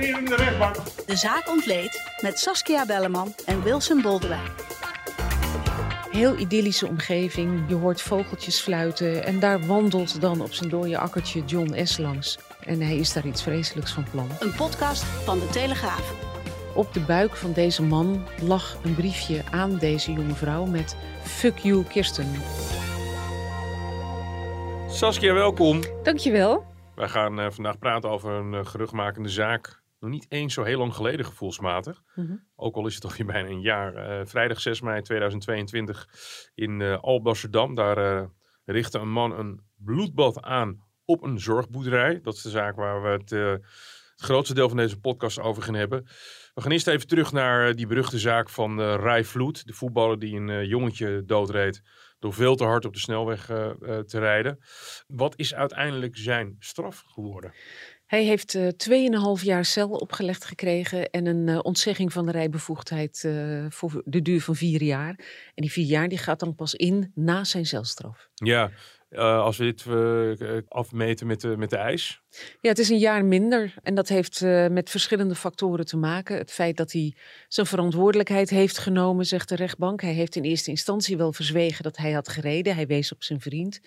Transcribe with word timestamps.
heren 0.00 0.18
in 0.18 0.24
de 0.24 0.36
rechtbank. 0.36 0.76
De 1.06 1.16
zaak 1.16 1.48
ontleed 1.48 2.18
met 2.20 2.38
Saskia 2.38 2.86
Belleman 2.86 3.34
en 3.46 3.62
Wilson 3.62 4.02
Boldewijn. 4.02 4.48
Heel 6.10 6.38
idyllische 6.38 6.86
omgeving. 6.86 7.64
Je 7.68 7.74
hoort 7.74 8.02
vogeltjes 8.02 8.60
fluiten. 8.60 9.24
En 9.24 9.38
daar 9.38 9.66
wandelt 9.66 10.20
dan 10.20 10.40
op 10.40 10.52
zijn 10.52 10.70
dode 10.70 10.98
akkertje 10.98 11.44
John 11.44 11.84
S. 11.84 11.98
langs. 11.98 12.38
En 12.60 12.80
hij 12.80 12.96
is 12.96 13.12
daar 13.12 13.26
iets 13.26 13.42
vreselijks 13.42 13.92
van 13.92 14.04
plan. 14.10 14.28
Een 14.40 14.54
podcast 14.54 15.02
van 15.02 15.38
de 15.38 15.48
Telegraaf. 15.48 16.14
Op 16.74 16.92
de 16.92 17.00
buik 17.00 17.36
van 17.36 17.52
deze 17.52 17.82
man 17.82 18.26
lag 18.42 18.76
een 18.84 18.94
briefje 18.94 19.42
aan 19.50 19.76
deze 19.76 20.12
jonge 20.12 20.34
vrouw 20.34 20.64
met 20.64 20.96
Fuck 21.22 21.58
you, 21.58 21.84
Kirsten. 21.84 22.32
Saskia, 24.88 25.32
welkom. 25.32 25.80
Dankjewel. 26.02 26.64
Wij 26.94 27.08
gaan 27.08 27.40
eh, 27.40 27.50
vandaag 27.50 27.78
praten 27.78 28.10
over 28.10 28.32
een 28.32 28.52
uh, 28.52 28.66
geruchtmakende 28.66 29.28
zaak. 29.28 29.79
Nog 30.00 30.10
niet 30.10 30.26
eens 30.28 30.54
zo 30.54 30.62
heel 30.62 30.78
lang 30.78 30.94
geleden 30.94 31.24
gevoelsmatig. 31.24 32.02
Mhm. 32.14 32.36
Ook 32.56 32.76
al 32.76 32.86
is 32.86 32.94
het 32.94 33.04
alweer 33.10 33.26
bijna 33.26 33.48
een 33.48 33.60
jaar. 33.60 33.94
Eh, 33.94 34.26
vrijdag 34.26 34.60
6 34.60 34.80
mei 34.80 35.02
2022 35.02 36.08
in 36.54 36.80
uh, 36.80 36.98
Alblasserdam. 37.00 37.74
Daar 37.74 37.98
uh, 37.98 38.26
richtte 38.64 38.98
een 38.98 39.12
man 39.12 39.38
een 39.38 39.60
bloedbad 39.76 40.42
aan 40.42 40.84
op 41.04 41.22
een 41.22 41.40
zorgboerderij. 41.40 42.20
Dat 42.22 42.34
is 42.34 42.42
de 42.42 42.50
zaak 42.50 42.76
waar 42.76 43.02
we 43.02 43.08
het, 43.08 43.30
het 43.30 44.20
grootste 44.20 44.54
deel 44.54 44.68
van 44.68 44.76
deze 44.76 45.00
podcast 45.00 45.40
over 45.40 45.62
gaan 45.62 45.74
hebben. 45.74 46.04
We 46.54 46.60
gaan 46.60 46.70
eerst 46.70 46.86
even 46.86 47.06
terug 47.06 47.32
naar 47.32 47.74
die 47.74 47.86
beruchte 47.86 48.18
zaak 48.18 48.48
van 48.50 48.80
Rai 48.80 49.24
Vloed. 49.24 49.66
De 49.66 49.72
voetballer 49.72 50.18
die 50.18 50.36
een 50.36 50.66
jongetje 50.66 51.24
doodreed 51.24 51.82
door 52.18 52.32
veel 52.32 52.54
te 52.54 52.64
hard 52.64 52.84
op 52.84 52.92
de 52.92 52.98
snelweg 52.98 53.46
te 53.46 54.18
rijden. 54.18 54.58
Wat 55.06 55.36
is 55.36 55.54
uiteindelijk 55.54 56.16
zijn 56.16 56.56
straf 56.58 57.04
geworden? 57.06 57.52
Hij 58.10 58.24
heeft 58.24 58.54
uh, 58.54 58.68
2,5 59.38 59.42
jaar 59.42 59.64
cel 59.64 59.88
opgelegd 59.88 60.44
gekregen 60.44 61.10
en 61.10 61.26
een 61.26 61.46
uh, 61.46 61.58
ontzegging 61.62 62.12
van 62.12 62.26
de 62.26 62.32
rijbevoegdheid 62.32 63.22
uh, 63.26 63.66
voor 63.68 64.02
de 64.04 64.22
duur 64.22 64.40
van 64.40 64.56
vier 64.56 64.82
jaar. 64.82 65.08
En 65.54 65.62
die 65.62 65.72
vier 65.72 65.84
jaar 65.84 66.08
die 66.08 66.18
gaat 66.18 66.40
dan 66.40 66.54
pas 66.54 66.74
in 66.74 67.12
na 67.14 67.44
zijn 67.44 67.66
celstraf. 67.66 68.28
Ja, 68.34 68.70
uh, 69.10 69.42
als 69.42 69.56
we 69.56 69.64
dit 69.64 69.84
uh, 69.84 70.58
afmeten 70.68 71.26
met 71.26 71.40
de, 71.40 71.56
met 71.56 71.70
de 71.70 71.76
ijs? 71.76 72.22
Ja, 72.60 72.68
het 72.68 72.78
is 72.78 72.88
een 72.88 72.98
jaar 72.98 73.24
minder. 73.24 73.74
En 73.82 73.94
dat 73.94 74.08
heeft 74.08 74.40
met 74.70 74.90
verschillende 74.90 75.34
factoren 75.34 75.86
te 75.86 75.96
maken. 75.96 76.36
Het 76.36 76.50
feit 76.50 76.76
dat 76.76 76.92
hij 76.92 77.14
zijn 77.48 77.66
verantwoordelijkheid 77.66 78.50
heeft 78.50 78.78
genomen, 78.78 79.26
zegt 79.26 79.48
de 79.48 79.54
rechtbank. 79.54 80.00
Hij 80.00 80.12
heeft 80.12 80.36
in 80.36 80.42
eerste 80.42 80.70
instantie 80.70 81.16
wel 81.16 81.32
verzwegen 81.32 81.82
dat 81.82 81.96
hij 81.96 82.12
had 82.12 82.28
gereden. 82.28 82.74
Hij 82.74 82.86
wees 82.86 83.12
op 83.12 83.22
zijn 83.22 83.40
vriend. 83.40 83.80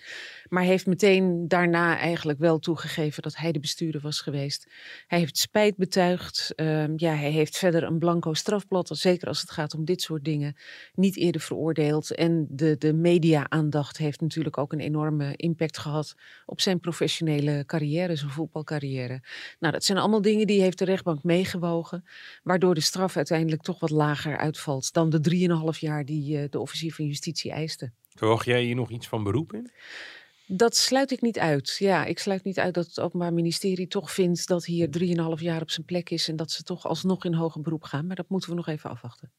Maar 0.48 0.62
heeft 0.62 0.86
meteen 0.86 1.48
daarna 1.48 1.98
eigenlijk 1.98 2.38
wel 2.38 2.58
toegegeven 2.58 3.22
dat 3.22 3.36
hij 3.36 3.52
de 3.52 3.60
bestuurder 3.60 4.00
was 4.00 4.20
geweest. 4.20 4.68
Hij 5.06 5.18
heeft 5.18 5.38
spijt 5.38 5.76
betuigd. 5.76 6.52
Uh, 6.56 6.84
ja, 6.96 7.14
hij 7.14 7.30
heeft 7.30 7.58
verder 7.58 7.82
een 7.82 7.98
blanco 7.98 8.34
strafblad, 8.34 8.90
zeker 8.92 9.28
als 9.28 9.40
het 9.40 9.50
gaat 9.50 9.74
om 9.74 9.84
dit 9.84 10.02
soort 10.02 10.24
dingen, 10.24 10.56
niet 10.94 11.16
eerder 11.16 11.40
veroordeeld. 11.40 12.14
En 12.14 12.46
de, 12.50 12.76
de 12.78 12.92
media-aandacht 12.92 13.96
heeft 13.96 14.20
natuurlijk 14.20 14.58
ook 14.58 14.72
een 14.72 14.80
enorme 14.80 15.13
impact 15.20 15.78
gehad 15.78 16.14
op 16.46 16.60
zijn 16.60 16.80
professionele 16.80 17.64
carrière, 17.66 18.16
zijn 18.16 18.30
voetbalcarrière. 18.30 19.22
Nou, 19.58 19.72
dat 19.72 19.84
zijn 19.84 19.98
allemaal 19.98 20.22
dingen 20.22 20.46
die 20.46 20.60
heeft 20.60 20.78
de 20.78 20.84
rechtbank 20.84 21.22
meegewogen, 21.22 22.04
waardoor 22.42 22.74
de 22.74 22.80
straf 22.80 23.16
uiteindelijk 23.16 23.62
toch 23.62 23.80
wat 23.80 23.90
lager 23.90 24.36
uitvalt 24.36 24.92
dan 24.92 25.10
de 25.10 25.48
3,5 25.74 25.78
jaar 25.78 26.04
die 26.04 26.38
uh, 26.38 26.44
de 26.50 26.60
officier 26.60 26.94
van 26.94 27.06
justitie 27.06 27.50
eiste. 27.50 27.92
Verwacht 28.14 28.44
jij 28.44 28.62
hier 28.62 28.74
nog 28.74 28.90
iets 28.90 29.08
van 29.08 29.22
beroep 29.22 29.52
in? 29.52 29.70
Dat 30.46 30.76
sluit 30.76 31.10
ik 31.10 31.20
niet 31.20 31.38
uit. 31.38 31.76
Ja, 31.78 32.04
ik 32.04 32.18
sluit 32.18 32.44
niet 32.44 32.58
uit 32.58 32.74
dat 32.74 32.86
het 32.86 33.00
Openbaar 33.00 33.32
Ministerie 33.32 33.86
toch 33.86 34.12
vindt 34.12 34.46
dat 34.46 34.64
hier 34.64 34.88
3,5 35.36 35.42
jaar 35.42 35.60
op 35.60 35.70
zijn 35.70 35.86
plek 35.86 36.10
is 36.10 36.28
en 36.28 36.36
dat 36.36 36.50
ze 36.50 36.62
toch 36.62 36.86
alsnog 36.86 37.24
in 37.24 37.34
hoger 37.34 37.60
beroep 37.60 37.82
gaan. 37.82 38.06
Maar 38.06 38.16
dat 38.16 38.28
moeten 38.28 38.50
we 38.50 38.56
nog 38.56 38.66
even 38.66 38.90
afwachten. 38.90 39.32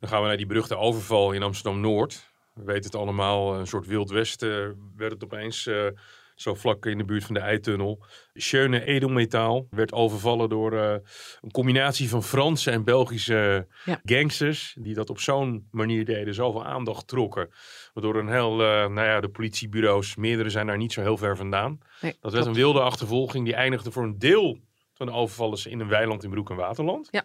Dan 0.00 0.08
gaan 0.08 0.20
we 0.20 0.26
naar 0.26 0.36
die 0.36 0.46
beruchte 0.46 0.76
overval 0.76 1.32
in 1.32 1.42
Amsterdam-Noord. 1.42 2.34
We 2.56 2.64
weten 2.64 2.84
het 2.84 2.94
allemaal, 2.94 3.58
een 3.58 3.66
soort 3.66 3.86
Wild 3.86 4.10
West 4.10 4.42
uh, 4.42 4.68
werd 4.96 5.12
het 5.12 5.24
opeens 5.24 5.66
uh, 5.66 5.86
zo 6.34 6.54
vlak 6.54 6.86
in 6.86 6.98
de 6.98 7.04
buurt 7.04 7.24
van 7.24 7.34
de 7.34 7.40
Eitunnel. 7.40 8.04
Schöne 8.34 8.84
edelmetaal 8.84 9.66
werd 9.70 9.92
overvallen 9.92 10.48
door 10.48 10.72
uh, 10.72 10.94
een 11.40 11.50
combinatie 11.50 12.08
van 12.08 12.22
Franse 12.22 12.70
en 12.70 12.84
Belgische 12.84 13.66
ja. 13.84 14.00
gangsters. 14.04 14.76
Die 14.78 14.94
dat 14.94 15.10
op 15.10 15.18
zo'n 15.18 15.68
manier 15.70 16.04
deden, 16.04 16.34
zoveel 16.34 16.64
aandacht 16.64 17.06
trokken. 17.06 17.50
Waardoor 17.92 18.16
een 18.16 18.28
heel, 18.28 18.56
nou 18.56 18.94
ja, 18.94 19.20
de 19.20 19.28
politiebureaus, 19.28 20.16
meerdere 20.16 20.50
zijn 20.50 20.66
daar 20.66 20.76
niet 20.76 20.92
zo 20.92 21.00
heel 21.00 21.16
ver 21.16 21.36
vandaan. 21.36 21.78
Nee, 22.00 22.16
dat 22.20 22.32
werd 22.32 22.46
een 22.46 22.54
wilde 22.54 22.80
achtervolging 22.80 23.44
die 23.44 23.54
eindigde 23.54 23.90
voor 23.90 24.02
een 24.02 24.18
deel 24.18 24.58
van 24.92 25.06
de 25.06 25.12
overvallers 25.12 25.66
in 25.66 25.80
een 25.80 25.88
weiland 25.88 26.24
in 26.24 26.30
Broek 26.30 26.50
en 26.50 26.56
Waterland. 26.56 27.08
Ja. 27.10 27.24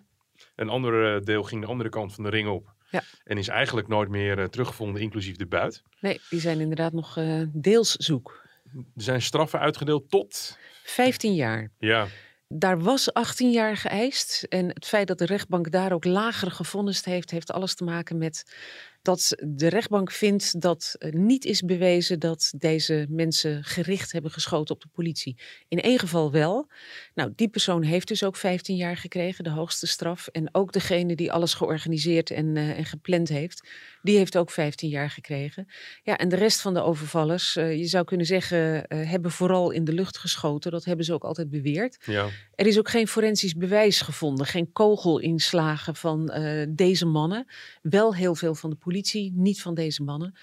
Een 0.55 0.69
ander 0.69 1.25
deel 1.25 1.43
ging 1.43 1.61
de 1.61 1.67
andere 1.67 1.89
kant 1.89 2.13
van 2.13 2.23
de 2.23 2.29
ring 2.29 2.49
op. 2.49 2.73
Ja. 2.91 3.03
En 3.23 3.37
is 3.37 3.47
eigenlijk 3.47 3.87
nooit 3.87 4.09
meer 4.09 4.39
uh, 4.39 4.45
teruggevonden, 4.45 5.01
inclusief 5.01 5.35
de 5.35 5.45
buit. 5.45 5.83
Nee, 5.99 6.21
die 6.29 6.39
zijn 6.39 6.59
inderdaad 6.59 6.93
nog 6.93 7.17
uh, 7.17 7.43
deels 7.53 7.91
zoek. 7.91 8.41
Er 8.73 9.01
zijn 9.03 9.21
straffen 9.21 9.59
uitgedeeld 9.59 10.09
tot? 10.09 10.57
15 10.83 11.35
jaar. 11.35 11.71
Ja. 11.79 12.07
Daar 12.47 12.79
was 12.79 13.13
18 13.13 13.51
jaar 13.51 13.77
geëist. 13.77 14.43
En 14.49 14.67
het 14.67 14.85
feit 14.85 15.07
dat 15.07 15.17
de 15.17 15.25
rechtbank 15.25 15.71
daar 15.71 15.91
ook 15.91 16.05
lager 16.05 16.51
gevonnist 16.51 17.05
heeft, 17.05 17.31
heeft 17.31 17.51
alles 17.51 17.75
te 17.75 17.83
maken 17.83 18.17
met 18.17 18.55
dat 19.01 19.35
de 19.39 19.67
rechtbank 19.67 20.11
vindt 20.11 20.61
dat 20.61 20.95
niet 21.09 21.45
is 21.45 21.61
bewezen 21.61 22.19
dat 22.19 22.53
deze 22.57 23.05
mensen 23.09 23.63
gericht 23.63 24.11
hebben 24.11 24.31
geschoten 24.31 24.75
op 24.75 24.81
de 24.81 24.89
politie. 24.91 25.37
In 25.67 25.81
één 25.81 25.99
geval 25.99 26.31
wel. 26.31 26.69
Nou, 27.13 27.33
die 27.35 27.49
persoon 27.49 27.83
heeft 27.83 28.07
dus 28.07 28.23
ook 28.23 28.35
15 28.35 28.75
jaar 28.75 28.97
gekregen, 28.97 29.43
de 29.43 29.49
hoogste 29.49 29.87
straf. 29.87 30.27
En 30.27 30.49
ook 30.51 30.71
degene 30.71 31.15
die 31.15 31.31
alles 31.31 31.53
georganiseerd 31.53 32.31
en, 32.31 32.55
uh, 32.55 32.77
en 32.77 32.85
gepland 32.85 33.29
heeft, 33.29 33.67
die 34.01 34.17
heeft 34.17 34.37
ook 34.37 34.51
15 34.51 34.89
jaar 34.89 35.09
gekregen. 35.09 35.67
Ja, 36.03 36.17
en 36.17 36.29
de 36.29 36.35
rest 36.35 36.61
van 36.61 36.73
de 36.73 36.81
overvallers, 36.81 37.55
uh, 37.55 37.77
je 37.77 37.85
zou 37.85 38.03
kunnen 38.03 38.25
zeggen, 38.25 38.85
uh, 38.87 39.09
hebben 39.09 39.31
vooral 39.31 39.71
in 39.71 39.83
de 39.83 39.93
lucht 39.93 40.17
geschoten. 40.17 40.71
Dat 40.71 40.85
hebben 40.85 41.05
ze 41.05 41.13
ook 41.13 41.23
altijd 41.23 41.49
beweerd. 41.49 41.97
Ja. 42.05 42.27
Er 42.55 42.67
is 42.67 42.77
ook 42.77 42.89
geen 42.89 43.07
forensisch 43.07 43.53
bewijs 43.53 44.01
gevonden, 44.01 44.45
geen 44.45 44.71
kogelinslagen 44.71 45.95
van 45.95 46.33
deze 46.69 47.05
mannen. 47.05 47.45
Wel 47.81 48.15
heel 48.15 48.35
veel 48.35 48.55
van 48.55 48.69
de 48.69 48.75
politie 48.75 48.90
politie, 48.91 49.31
niet 49.35 49.61
van 49.61 49.73
deze 49.73 50.03
mannen. 50.03 50.33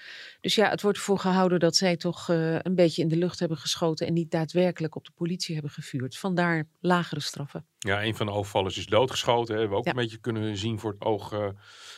Dus 0.41 0.55
ja, 0.55 0.69
het 0.69 0.81
wordt 0.81 0.97
ervoor 0.97 1.19
gehouden 1.19 1.59
dat 1.59 1.75
zij 1.75 1.97
toch 1.97 2.29
uh, 2.29 2.59
een 2.59 2.75
beetje 2.75 3.01
in 3.01 3.07
de 3.07 3.15
lucht 3.15 3.39
hebben 3.39 3.57
geschoten 3.57 4.07
en 4.07 4.13
niet 4.13 4.31
daadwerkelijk 4.31 4.95
op 4.95 5.05
de 5.05 5.11
politie 5.15 5.53
hebben 5.53 5.71
gevuurd. 5.71 6.17
Vandaar 6.17 6.67
lagere 6.79 7.19
straffen. 7.19 7.65
Ja, 7.77 8.03
een 8.03 8.15
van 8.15 8.25
de 8.25 8.31
overvallers 8.31 8.77
is 8.77 8.85
doodgeschoten. 8.85 9.53
Hè. 9.53 9.59
Hebben 9.59 9.69
we 9.77 9.83
ook 9.83 9.85
Ja. 9.85 9.91
een 9.99 10.03
beetje 10.03 10.17
kunnen 10.19 10.57
zien 10.57 10.79
voor 10.79 10.91
het 10.91 11.01
oog 11.01 11.33
uh, 11.33 11.47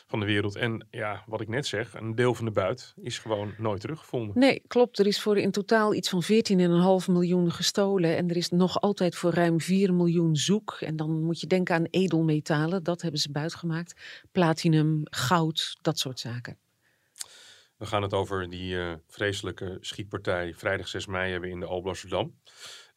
van 0.07 0.19
de 0.19 0.25
wereld. 0.25 0.55
En 0.55 0.87
ja, 0.91 1.23
wat 1.25 1.41
ik 1.41 1.47
net 1.47 1.65
zeg, 1.67 1.93
een 1.93 2.15
deel 2.15 2.33
van 2.35 2.45
de 2.45 2.51
buit 2.51 2.93
is 3.01 3.19
gewoon 3.19 3.53
nooit 3.57 3.81
teruggevonden. 3.81 4.39
Nee, 4.39 4.61
klopt. 4.67 4.99
Er 4.99 5.07
is 5.07 5.21
voor 5.21 5.37
in 5.37 5.51
totaal 5.51 5.93
iets 5.93 6.09
van 6.09 6.23
14,5 6.23 7.07
miljoen 7.11 7.51
gestolen. 7.51 8.17
En 8.17 8.29
er 8.29 8.37
is 8.37 8.49
nog 8.49 8.81
altijd 8.81 9.15
voor 9.15 9.33
ruim 9.33 9.61
4 9.61 9.93
miljoen 9.93 10.35
zoek. 10.35 10.77
En 10.79 10.95
dan 10.95 11.23
moet 11.23 11.39
je 11.39 11.47
denken 11.47 11.75
aan 11.75 11.85
edelmetalen. 11.89 12.83
Dat 12.83 13.01
hebben 13.01 13.19
ze 13.19 13.31
buitgemaakt. 13.31 14.01
Platinum, 14.31 15.01
goud, 15.03 15.77
dat 15.81 15.99
soort 15.99 16.19
zaken. 16.19 16.57
We 17.81 17.87
gaan 17.87 18.01
het 18.01 18.13
over 18.13 18.49
die 18.49 18.73
uh, 18.73 18.93
vreselijke 19.07 19.77
schietpartij 19.79 20.53
vrijdag 20.53 20.87
6 20.87 21.05
mei 21.05 21.31
hebben 21.31 21.49
in 21.49 21.59
de 21.59 21.65
Alblasserdam. 21.65 22.33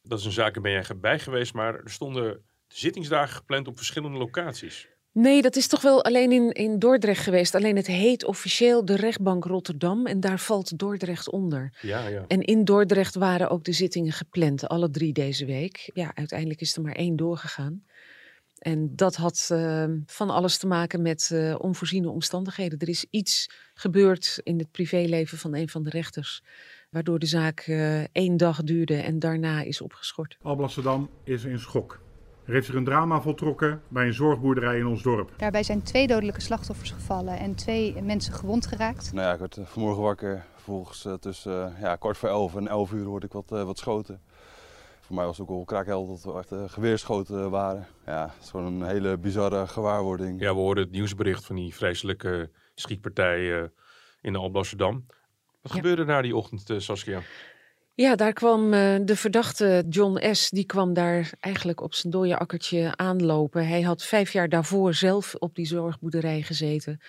Dat 0.01 0.19
is 0.19 0.25
een 0.25 0.31
zaak, 0.31 0.53
daar 0.53 0.63
ben 0.63 0.71
jij 0.71 0.83
bij 0.99 1.19
geweest, 1.19 1.53
maar 1.53 1.73
er 1.73 1.89
stonden 1.89 2.41
zittingsdagen 2.67 3.35
gepland 3.35 3.67
op 3.67 3.77
verschillende 3.77 4.17
locaties. 4.17 4.87
Nee, 5.11 5.41
dat 5.41 5.55
is 5.55 5.67
toch 5.67 5.81
wel 5.81 6.03
alleen 6.03 6.31
in, 6.31 6.51
in 6.51 6.79
Dordrecht 6.79 7.23
geweest. 7.23 7.55
Alleen 7.55 7.75
het 7.75 7.87
heet 7.87 8.25
officieel 8.25 8.85
de 8.85 8.95
rechtbank 8.95 9.45
Rotterdam 9.45 10.05
en 10.05 10.19
daar 10.19 10.39
valt 10.39 10.77
Dordrecht 10.77 11.29
onder. 11.29 11.77
Ja, 11.81 12.07
ja. 12.07 12.25
En 12.27 12.41
in 12.41 12.63
Dordrecht 12.63 13.15
waren 13.15 13.49
ook 13.49 13.63
de 13.63 13.73
zittingen 13.73 14.11
gepland, 14.11 14.67
alle 14.67 14.89
drie 14.89 15.13
deze 15.13 15.45
week. 15.45 15.89
Ja, 15.93 16.11
uiteindelijk 16.15 16.61
is 16.61 16.75
er 16.75 16.81
maar 16.81 16.95
één 16.95 17.15
doorgegaan. 17.15 17.83
En 18.65 18.95
dat 18.95 19.15
had 19.15 19.49
uh, 19.51 19.83
van 20.05 20.29
alles 20.29 20.57
te 20.57 20.67
maken 20.67 21.01
met 21.01 21.29
uh, 21.33 21.55
onvoorziene 21.57 22.09
omstandigheden. 22.09 22.79
Er 22.79 22.89
is 22.89 23.05
iets 23.09 23.49
gebeurd 23.73 24.39
in 24.43 24.59
het 24.59 24.71
privéleven 24.71 25.37
van 25.37 25.55
een 25.55 25.69
van 25.69 25.83
de 25.83 25.89
rechters, 25.89 26.43
waardoor 26.89 27.19
de 27.19 27.25
zaak 27.25 27.67
uh, 27.67 28.03
één 28.11 28.37
dag 28.37 28.63
duurde 28.63 28.95
en 28.95 29.19
daarna 29.19 29.61
is 29.61 29.81
opgeschort. 29.81 30.37
Alblasserdam 30.41 31.09
is 31.23 31.43
in 31.43 31.59
schok. 31.59 31.99
Er 32.45 32.53
heeft 32.53 32.65
zich 32.65 32.75
een 32.75 32.83
drama 32.83 33.21
voltrokken 33.21 33.81
bij 33.87 34.05
een 34.05 34.13
zorgboerderij 34.13 34.77
in 34.77 34.85
ons 34.85 35.03
dorp. 35.03 35.33
Daarbij 35.37 35.63
zijn 35.63 35.83
twee 35.83 36.07
dodelijke 36.07 36.41
slachtoffers 36.41 36.91
gevallen 36.91 37.39
en 37.39 37.55
twee 37.55 38.01
mensen 38.01 38.33
gewond 38.33 38.67
geraakt. 38.67 39.13
Nou 39.13 39.27
ja, 39.27 39.33
ik 39.33 39.39
werd 39.39 39.57
vanmorgen 39.63 40.03
wakker. 40.03 40.45
Vervolgens 40.53 41.05
uh, 41.05 41.13
tussen 41.13 41.73
uh, 41.75 41.81
ja, 41.81 41.95
kwart 41.95 42.17
voor 42.17 42.29
elf 42.29 42.55
en 42.55 42.67
elf 42.67 42.91
uur 42.91 43.05
hoorde 43.05 43.25
ik 43.25 43.31
wat, 43.31 43.51
uh, 43.51 43.63
wat 43.63 43.77
schoten. 43.77 44.21
Voor 45.05 45.15
mij 45.15 45.25
was 45.25 45.37
het 45.37 45.47
ook 45.49 45.57
al 45.57 45.63
kraakhelder 45.65 46.15
dat 46.15 46.33
we 46.33 46.39
echt 46.39 46.51
uh, 46.51 46.69
geweerschoten 46.69 47.49
waren. 47.49 47.87
Ja, 48.05 48.33
het 48.35 48.43
is 48.43 48.49
gewoon 48.49 48.73
een 48.73 48.87
hele 48.87 49.17
bizarre 49.17 49.67
gewaarwording. 49.67 50.41
Ja, 50.41 50.53
we 50.53 50.59
hoorden 50.59 50.83
het 50.83 50.93
nieuwsbericht 50.93 51.45
van 51.45 51.55
die 51.55 51.73
vreselijke 51.75 52.51
schietpartij 52.75 53.39
uh, 53.39 53.63
in 54.21 54.33
de 54.33 54.39
Alblasserdam. 54.39 55.05
Wat 55.61 55.71
Ja. 55.71 55.77
gebeurde 55.77 56.05
daar 56.05 56.21
die 56.21 56.35
ochtend, 56.35 56.69
uh, 56.69 56.79
Saskia? 56.79 57.21
Ja, 57.93 58.15
daar 58.15 58.33
kwam 58.33 58.73
uh, 58.73 58.95
de 59.05 59.15
verdachte 59.15 59.85
John 59.89 60.33
S. 60.33 60.49
Die 60.49 60.65
kwam 60.65 60.93
daar 60.93 61.33
eigenlijk 61.39 61.81
op 61.81 61.93
zijn 61.93 62.13
dode 62.13 62.37
akkertje 62.37 62.95
aanlopen. 62.95 63.67
Hij 63.67 63.81
had 63.81 64.03
vijf 64.03 64.31
jaar 64.33 64.49
daarvoor 64.49 64.93
zelf 64.93 65.35
op 65.35 65.55
die 65.55 65.65
zorgboerderij 65.65 66.41
gezeten. 66.41 67.01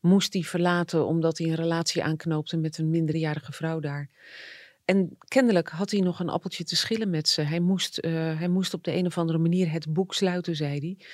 Moest 0.00 0.32
hij 0.32 0.42
verlaten 0.42 1.06
omdat 1.06 1.38
hij 1.38 1.46
een 1.48 1.54
relatie 1.54 2.02
aanknoopte 2.04 2.56
met 2.56 2.78
een 2.78 2.90
minderjarige 2.90 3.52
vrouw 3.52 3.80
daar. 3.80 4.08
En 4.84 5.16
kennelijk 5.28 5.68
had 5.68 5.90
hij 5.90 6.00
nog 6.00 6.20
een 6.20 6.28
appeltje 6.28 6.64
te 6.64 6.76
schillen 6.76 7.10
met 7.10 7.28
ze. 7.28 7.42
Hij 7.42 7.60
moest, 7.60 8.04
uh, 8.04 8.38
hij 8.38 8.48
moest 8.48 8.74
op 8.74 8.84
de 8.84 8.92
een 8.92 9.06
of 9.06 9.18
andere 9.18 9.38
manier 9.38 9.70
het 9.70 9.92
boek 9.92 10.14
sluiten, 10.14 10.56
zei 10.56 10.78
hij. 10.78 11.06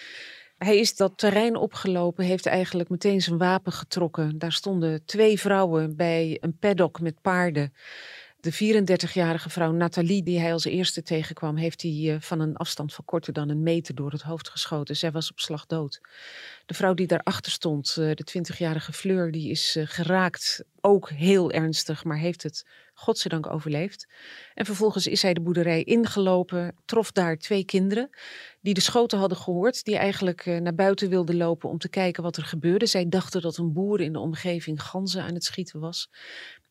Hij 0.58 0.78
is 0.78 0.96
dat 0.96 1.18
terrein 1.18 1.56
opgelopen, 1.56 2.24
heeft 2.24 2.46
eigenlijk 2.46 2.88
meteen 2.88 3.20
zijn 3.20 3.38
wapen 3.38 3.72
getrokken. 3.72 4.38
Daar 4.38 4.52
stonden 4.52 5.04
twee 5.04 5.40
vrouwen 5.40 5.96
bij 5.96 6.36
een 6.40 6.58
paddock 6.58 7.00
met 7.00 7.20
paarden. 7.20 7.72
De 8.40 8.52
34-jarige 8.52 9.50
vrouw 9.50 9.72
Nathalie, 9.72 10.22
die 10.22 10.38
hij 10.38 10.52
als 10.52 10.64
eerste 10.64 11.02
tegenkwam, 11.02 11.56
heeft 11.56 11.82
hij 11.82 12.14
eh, 12.14 12.20
van 12.20 12.40
een 12.40 12.56
afstand 12.56 12.94
van 12.94 13.04
korter 13.04 13.32
dan 13.32 13.48
een 13.48 13.62
meter 13.62 13.94
door 13.94 14.10
het 14.10 14.22
hoofd 14.22 14.48
geschoten. 14.48 14.96
Zij 14.96 15.10
was 15.10 15.30
op 15.30 15.38
slag 15.38 15.66
dood. 15.66 16.00
De 16.66 16.74
vrouw 16.74 16.94
die 16.94 17.06
daarachter 17.06 17.52
stond, 17.52 17.88
eh, 17.88 18.10
de 18.14 18.24
20-jarige 18.24 18.92
Fleur, 18.92 19.30
die 19.30 19.50
is 19.50 19.76
eh, 19.76 19.86
geraakt. 19.86 20.64
Ook 20.80 21.10
heel 21.10 21.50
ernstig, 21.50 22.04
maar 22.04 22.18
heeft 22.18 22.42
het 22.42 22.66
godzijdank 22.94 23.46
overleefd. 23.46 24.06
En 24.54 24.64
vervolgens 24.64 25.06
is 25.06 25.22
hij 25.22 25.34
de 25.34 25.40
boerderij 25.40 25.82
ingelopen, 25.82 26.76
trof 26.84 27.12
daar 27.12 27.36
twee 27.36 27.64
kinderen 27.64 28.10
die 28.60 28.74
de 28.74 28.80
schoten 28.80 29.18
hadden 29.18 29.38
gehoord, 29.38 29.84
die 29.84 29.96
eigenlijk 29.96 30.44
naar 30.44 30.74
buiten 30.74 31.08
wilden 31.08 31.36
lopen 31.36 31.68
om 31.68 31.78
te 31.78 31.88
kijken 31.88 32.22
wat 32.22 32.36
er 32.36 32.44
gebeurde. 32.44 32.86
Zij 32.86 33.08
dachten 33.08 33.40
dat 33.40 33.56
een 33.56 33.72
boer 33.72 34.00
in 34.00 34.12
de 34.12 34.18
omgeving 34.18 34.82
ganzen 34.82 35.22
aan 35.22 35.34
het 35.34 35.44
schieten 35.44 35.80
was. 35.80 36.08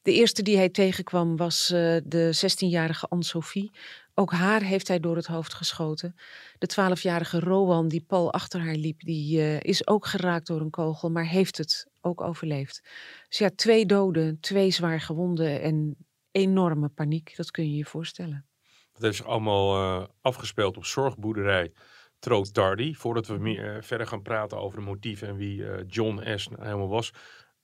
De 0.08 0.14
eerste 0.14 0.42
die 0.42 0.58
hij 0.58 0.70
tegenkwam 0.70 1.38
was 1.38 1.72
uh, 1.72 1.98
de 2.04 2.36
16-jarige 2.36 3.08
Anne-Sophie. 3.08 3.72
Ook 4.14 4.32
haar 4.32 4.62
heeft 4.62 4.88
hij 4.88 5.00
door 5.00 5.16
het 5.16 5.26
hoofd 5.26 5.54
geschoten. 5.54 6.16
De 6.58 6.70
12-jarige 6.72 7.40
Rowan, 7.40 7.88
die 7.88 8.04
Paul 8.08 8.34
achter 8.34 8.60
haar 8.60 8.76
liep, 8.76 9.00
die 9.00 9.38
uh, 9.38 9.60
is 9.60 9.88
ook 9.88 10.06
geraakt 10.06 10.48
door 10.48 10.62
een 10.62 10.70
kogel, 10.70 11.12
maar 11.12 11.26
heeft 11.26 11.58
het 11.58 11.88
ook 12.02 12.22
overleefd. 12.22 12.82
Dus 13.28 13.38
ja, 13.38 13.50
twee 13.56 13.86
doden, 13.86 14.40
twee 14.40 14.72
zwaar 14.72 15.02
gewonden 15.02 15.62
en 15.62 15.96
enorme 16.32 16.90
paniek. 16.90 17.34
Dat 17.36 17.52
kun 17.52 17.70
je 17.70 17.78
je 17.78 17.86
voorstellen. 17.86 18.46
Dat 18.94 19.02
heeft 19.02 19.26
allemaal 19.26 19.78
uh, 19.78 20.08
afgespeeld 20.22 20.78
op 20.78 20.86
zorgboerderij 20.86 21.72
Troot 22.20 22.54
Tardy. 22.54 22.94
Voordat 22.94 23.28
we 23.28 23.38
meer, 23.38 23.84
verder 23.84 24.08
gaan 24.08 24.22
praten 24.22 24.60
over 24.60 24.80
de 24.80 24.86
motieven 24.86 25.28
en 25.28 25.36
wie 25.36 25.86
John 25.86 26.38
S. 26.38 26.48
Nou 26.48 26.64
helemaal 26.64 26.90
was. 26.90 27.14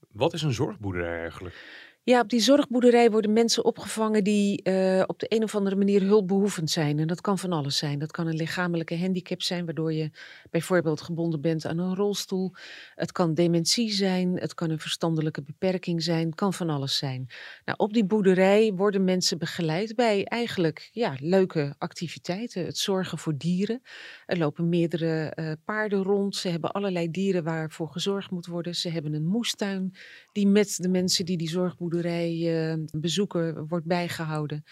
Wat 0.09 0.33
is 0.33 0.41
een 0.41 0.53
zorgboerderij 0.53 1.19
eigenlijk? 1.19 1.55
Ja, 2.05 2.19
op 2.19 2.29
die 2.29 2.39
zorgboerderij 2.39 3.11
worden 3.11 3.33
mensen 3.33 3.65
opgevangen 3.65 4.23
die 4.23 4.61
uh, 4.63 5.03
op 5.07 5.19
de 5.19 5.25
een 5.29 5.43
of 5.43 5.55
andere 5.55 5.75
manier 5.75 6.01
hulpbehoevend 6.01 6.69
zijn. 6.69 6.99
En 6.99 7.07
dat 7.07 7.21
kan 7.21 7.37
van 7.37 7.51
alles 7.51 7.77
zijn. 7.77 7.99
Dat 7.99 8.11
kan 8.11 8.27
een 8.27 8.35
lichamelijke 8.35 8.97
handicap 8.97 9.41
zijn, 9.41 9.65
waardoor 9.65 9.93
je 9.93 10.11
bijvoorbeeld 10.51 11.01
gebonden 11.01 11.41
bent 11.41 11.65
aan 11.65 11.77
een 11.77 11.95
rolstoel. 11.95 12.51
Het 12.95 13.11
kan 13.11 13.33
dementie 13.33 13.91
zijn, 13.91 14.39
het 14.39 14.53
kan 14.53 14.69
een 14.69 14.79
verstandelijke 14.79 15.41
beperking 15.41 16.03
zijn, 16.03 16.25
het 16.25 16.35
kan 16.35 16.53
van 16.53 16.69
alles 16.69 16.97
zijn. 16.97 17.27
Nou, 17.65 17.77
op 17.77 17.93
die 17.93 18.05
boerderij 18.05 18.73
worden 18.75 19.03
mensen 19.03 19.37
begeleid 19.37 19.95
bij 19.95 20.25
eigenlijk 20.25 20.89
ja, 20.91 21.15
leuke 21.19 21.75
activiteiten. 21.77 22.65
Het 22.65 22.77
zorgen 22.77 23.17
voor 23.17 23.37
dieren. 23.37 23.81
Er 24.25 24.37
lopen 24.37 24.69
meerdere 24.69 25.33
uh, 25.35 25.51
paarden 25.65 26.03
rond. 26.03 26.35
Ze 26.35 26.49
hebben 26.49 26.71
allerlei 26.71 27.11
dieren 27.11 27.43
waarvoor 27.43 27.89
gezorgd 27.89 28.31
moet 28.31 28.45
worden. 28.45 28.75
Ze 28.75 28.89
hebben 28.89 29.13
een 29.13 29.27
moestuin 29.27 29.95
die 30.31 30.47
met 30.47 30.77
de 30.77 30.89
mensen 30.89 31.25
die 31.25 31.37
die 31.37 31.49
zorgboerderij 31.49 31.91
uh, 31.93 32.73
bezoeken 32.91 33.67
wordt 33.67 33.85
bijgehouden. 33.85 34.65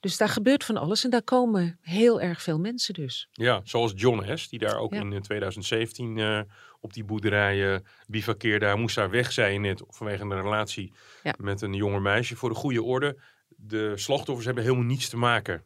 Dus 0.00 0.16
daar 0.16 0.28
gebeurt 0.28 0.64
van 0.64 0.76
alles 0.76 1.04
en 1.04 1.10
daar 1.10 1.22
komen 1.22 1.78
heel 1.80 2.20
erg 2.20 2.42
veel 2.42 2.58
mensen 2.58 2.94
dus. 2.94 3.28
Ja, 3.32 3.60
zoals 3.64 3.92
John 3.96 4.36
S., 4.36 4.48
die 4.48 4.58
daar 4.58 4.78
ook 4.78 4.92
in 4.92 5.22
2017 5.22 6.16
uh, 6.16 6.38
eh, 6.38 6.44
op 6.80 6.92
die 6.92 7.04
boerderij 7.04 7.72
uh, 7.72 7.78
bivakkeerde. 8.06 8.66
Hij 8.66 8.76
moest 8.76 8.94
daar 8.94 9.10
weg, 9.10 9.32
zijn 9.32 9.60
net, 9.60 9.82
vanwege 9.88 10.22
een 10.22 10.42
relatie 10.42 10.92
ja. 11.22 11.34
met 11.38 11.60
een 11.60 11.74
jonger 11.74 12.02
meisje. 12.02 12.36
Voor 12.36 12.48
de 12.48 12.54
goede 12.54 12.82
orde, 12.82 13.16
de 13.48 13.92
slachtoffers 13.94 14.46
hebben 14.46 14.64
helemaal 14.64 14.84
niets 14.84 15.08
te 15.08 15.16
maken 15.16 15.64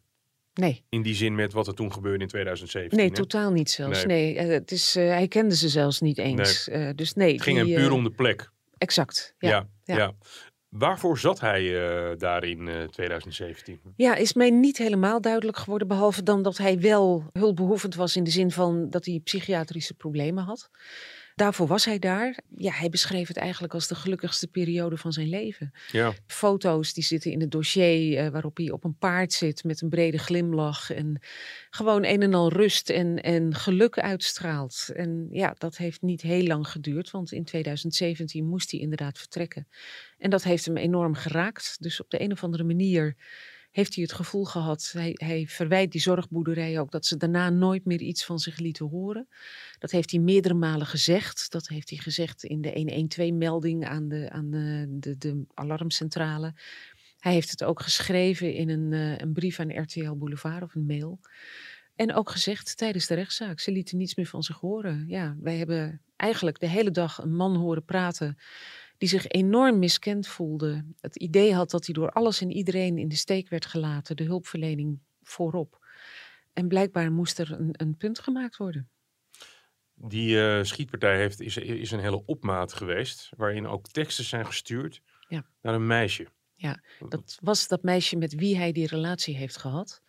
Nee. 0.59 0.85
In 0.89 1.03
die 1.03 1.15
zin 1.15 1.35
met 1.35 1.53
wat 1.53 1.67
er 1.67 1.75
toen 1.75 1.93
gebeurde 1.93 2.23
in 2.23 2.29
2017. 2.29 2.99
Nee, 2.99 3.09
hè? 3.09 3.15
totaal 3.15 3.51
niet 3.51 3.71
zelfs. 3.71 4.05
Nee, 4.05 4.35
nee 4.35 4.47
het 4.51 4.71
is, 4.71 4.97
uh, 4.97 5.09
hij 5.09 5.29
kende 5.29 5.57
ze 5.57 5.69
zelfs 5.69 6.01
niet 6.01 6.19
eens. 6.19 6.67
Nee. 6.67 6.87
Uh, 6.87 6.91
dus 6.95 7.15
nee. 7.15 7.33
Het 7.33 7.43
ging 7.43 7.63
die, 7.63 7.73
hem 7.73 7.83
puur 7.83 7.93
om 7.93 8.05
de 8.05 8.11
plek. 8.11 8.51
Exact. 8.79 9.35
Ja. 9.39 9.69
ja, 9.85 9.97
ja. 9.97 10.15
Waarvoor 10.69 11.19
zat 11.19 11.41
hij 11.41 11.63
uh, 11.63 12.17
daar 12.17 12.45
in 12.45 12.67
uh, 12.67 12.83
2017? 12.83 13.81
Ja, 13.97 14.15
is 14.15 14.33
mij 14.33 14.51
niet 14.51 14.79
helemaal 14.79 15.21
duidelijk 15.21 15.57
geworden. 15.57 15.89
Behalve 15.89 16.23
dan 16.23 16.43
dat 16.43 16.57
hij 16.57 16.81
wel 16.81 17.25
hulpbehoevend 17.33 17.95
was 17.95 18.17
in 18.17 18.25
de 18.25 18.31
zin 18.31 18.51
van 18.51 18.91
dat 18.91 19.05
hij 19.05 19.21
psychiatrische 19.25 19.95
problemen 19.95 20.45
had. 20.45 20.71
Daarvoor 21.39 21.67
was 21.67 21.85
hij 21.85 21.99
daar. 21.99 22.39
Ja, 22.57 22.73
hij 22.73 22.89
beschreef 22.89 23.29
het 23.29 23.37
eigenlijk 23.37 23.75
als 23.75 23.89
de 23.89 23.95
gelukkigste 23.95 24.47
periode 24.47 24.97
van 24.97 25.13
zijn 25.13 25.29
leven. 25.29 25.73
Ja. 25.93 26.13
Foto's 26.27 26.93
die 26.93 27.05
zitten 27.05 27.31
in 27.31 27.41
het 27.41 27.51
dossier 27.51 28.25
uh, 28.25 28.31
waarop 28.31 28.57
hij 28.57 28.71
op 28.71 28.85
een 28.85 28.97
paard 28.99 29.33
zit 29.33 29.65
met 29.65 29.81
een 29.81 29.89
brede 29.89 30.19
glimlach. 30.19 30.91
En 30.91 31.21
gewoon 31.71 32.05
een 32.05 32.23
en 32.23 32.35
al 32.35 32.53
rust 32.53 32.91
en, 32.91 33.23
en 33.23 33.55
geluk 33.55 33.99
uitstraalt. 33.99 34.89
En 34.95 35.29
ja, 35.31 35.55
dat 35.59 35.77
heeft 35.77 36.03
niet 36.03 36.23
heel 36.23 36.47
lang 36.47 36.69
geduurd, 36.69 37.11
want 37.11 37.33
in 37.33 37.45
2017 37.45 38.47
moest 38.47 38.71
hij 38.71 38.81
inderdaad 38.81 39.19
vertrekken. 39.19 39.69
En 40.19 40.31
dat 40.31 40.43
heeft 40.43 40.65
hem 40.65 40.77
enorm 40.77 41.15
geraakt. 41.15 41.77
Dus 41.81 42.01
op 42.01 42.11
de 42.11 42.21
een 42.21 42.33
of 42.33 42.45
andere 42.45 42.65
manier 42.65 43.17
heeft 43.79 43.95
hij 43.95 44.05
het 44.05 44.13
gevoel 44.13 44.45
gehad, 44.45 44.91
hij, 44.93 45.13
hij 45.15 45.47
verwijt 45.49 45.93
die 45.93 46.01
zorgboerderij 46.01 46.81
ook, 46.81 46.91
dat 46.91 47.07
ze 47.07 47.17
daarna 47.17 47.51
nooit 47.51 47.85
meer 47.85 48.01
iets 48.01 48.25
van 48.25 48.39
zich 48.39 48.59
lieten 48.59 48.87
horen. 48.87 49.29
Dat 49.79 49.91
heeft 49.91 50.11
hij 50.11 50.21
meerdere 50.21 50.55
malen 50.55 50.87
gezegd. 50.87 51.51
Dat 51.51 51.69
heeft 51.69 51.91
hij 51.91 51.99
gezegd 51.99 52.45
in 52.45 52.61
de 52.61 53.09
112-melding 53.17 53.87
aan, 53.87 54.09
de, 54.09 54.31
aan 54.31 54.51
de, 54.51 54.87
de, 54.89 55.19
de 55.19 55.45
alarmcentrale. 55.55 56.55
Hij 57.19 57.33
heeft 57.33 57.51
het 57.51 57.65
ook 57.65 57.81
geschreven 57.81 58.55
in 58.55 58.69
een, 58.69 58.93
uh, 58.93 59.19
een 59.19 59.33
brief 59.33 59.61
aan 59.61 59.81
RTL 59.81 60.13
Boulevard 60.13 60.63
of 60.63 60.75
een 60.75 60.87
mail. 60.87 61.21
En 61.97 62.15
ook 62.15 62.31
gezegd 62.31 62.77
tijdens 62.77 63.07
de 63.07 63.15
rechtszaak. 63.15 63.61
Ze 63.61 63.73
lieten 63.73 63.97
niets 63.97 64.15
meer 64.15 64.27
van 64.27 64.43
zich 64.43 64.57
horen. 64.61 65.05
Ja, 65.09 65.37
wij 65.41 65.57
hebben 65.57 66.01
eigenlijk 66.17 66.61
de 66.61 66.69
hele 66.69 66.91
dag 66.91 67.19
een 67.19 67.35
man 67.35 67.57
horen 67.57 67.85
praten 67.85 68.39
die 68.99 69.09
zich 69.09 69.29
enorm 69.29 69.79
miskend 69.79 70.27
voelde. 70.27 70.85
Het 71.01 71.17
idee 71.17 71.55
had 71.55 71.71
dat 71.71 71.87
hij 71.87 71.95
door 71.95 72.11
alles 72.11 72.41
en 72.41 72.51
iedereen 72.51 72.99
in 72.99 73.09
de 73.09 73.17
steek 73.17 73.49
werd 73.49 73.67
gelaten, 73.67 74.17
de 74.17 74.25
hulpverlening 74.25 74.99
voorop. 75.23 75.87
En 76.53 76.69
blijkbaar 76.69 77.13
moest 77.13 77.39
er 77.39 77.53
een, 77.53 77.71
een 77.73 77.97
punt 77.97 78.19
gemaakt 78.19 78.57
worden. 78.57 78.89
Die 79.95 80.37
uh, 80.37 80.63
schietpartij 80.63 81.17
heeft, 81.17 81.41
is, 81.41 81.57
is 81.57 81.91
een 81.91 82.01
hele 82.01 82.25
opmaat 82.25 82.73
geweest, 82.73 83.31
waarin 83.37 83.67
ook 83.67 83.89
teksten 83.89 84.25
zijn 84.25 84.47
gestuurd 84.47 85.01
ja. 85.29 85.47
naar 85.63 85.75
een 85.75 85.87
meisje. 85.87 86.27
Ja, 86.55 86.83
dat 87.09 87.39
was 87.43 87.69
dat 87.69 87.83
meisje 87.83 88.17
met 88.17 88.35
wie 88.35 88.57
hij 88.57 88.73
die 88.73 88.87
relatie 88.87 89.37
heeft 89.37 89.57
gehad. 89.57 90.03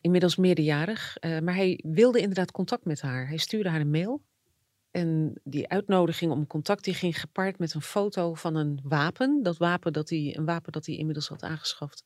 Inmiddels 0.00 0.36
meerderjarig, 0.36 1.16
uh, 1.20 1.38
maar 1.38 1.54
hij 1.54 1.80
wilde 1.86 2.20
inderdaad 2.20 2.50
contact 2.50 2.84
met 2.84 3.00
haar. 3.00 3.28
Hij 3.28 3.36
stuurde 3.36 3.68
haar 3.68 3.80
een 3.80 3.90
mail 3.90 4.22
en 4.92 5.40
die 5.44 5.68
uitnodiging 5.68 6.32
om 6.32 6.46
contact 6.46 6.84
die 6.84 6.94
ging 6.94 7.20
gepaard 7.20 7.58
met 7.58 7.74
een 7.74 7.82
foto 7.82 8.34
van 8.34 8.56
een 8.56 8.80
wapen. 8.82 9.42
Dat 9.42 9.56
wapen 9.56 9.92
dat 9.92 10.08
hij, 10.08 10.34
een 10.36 10.44
wapen 10.44 10.72
dat 10.72 10.86
hij 10.86 10.96
inmiddels 10.96 11.28
had 11.28 11.42
aangeschaft. 11.42 12.04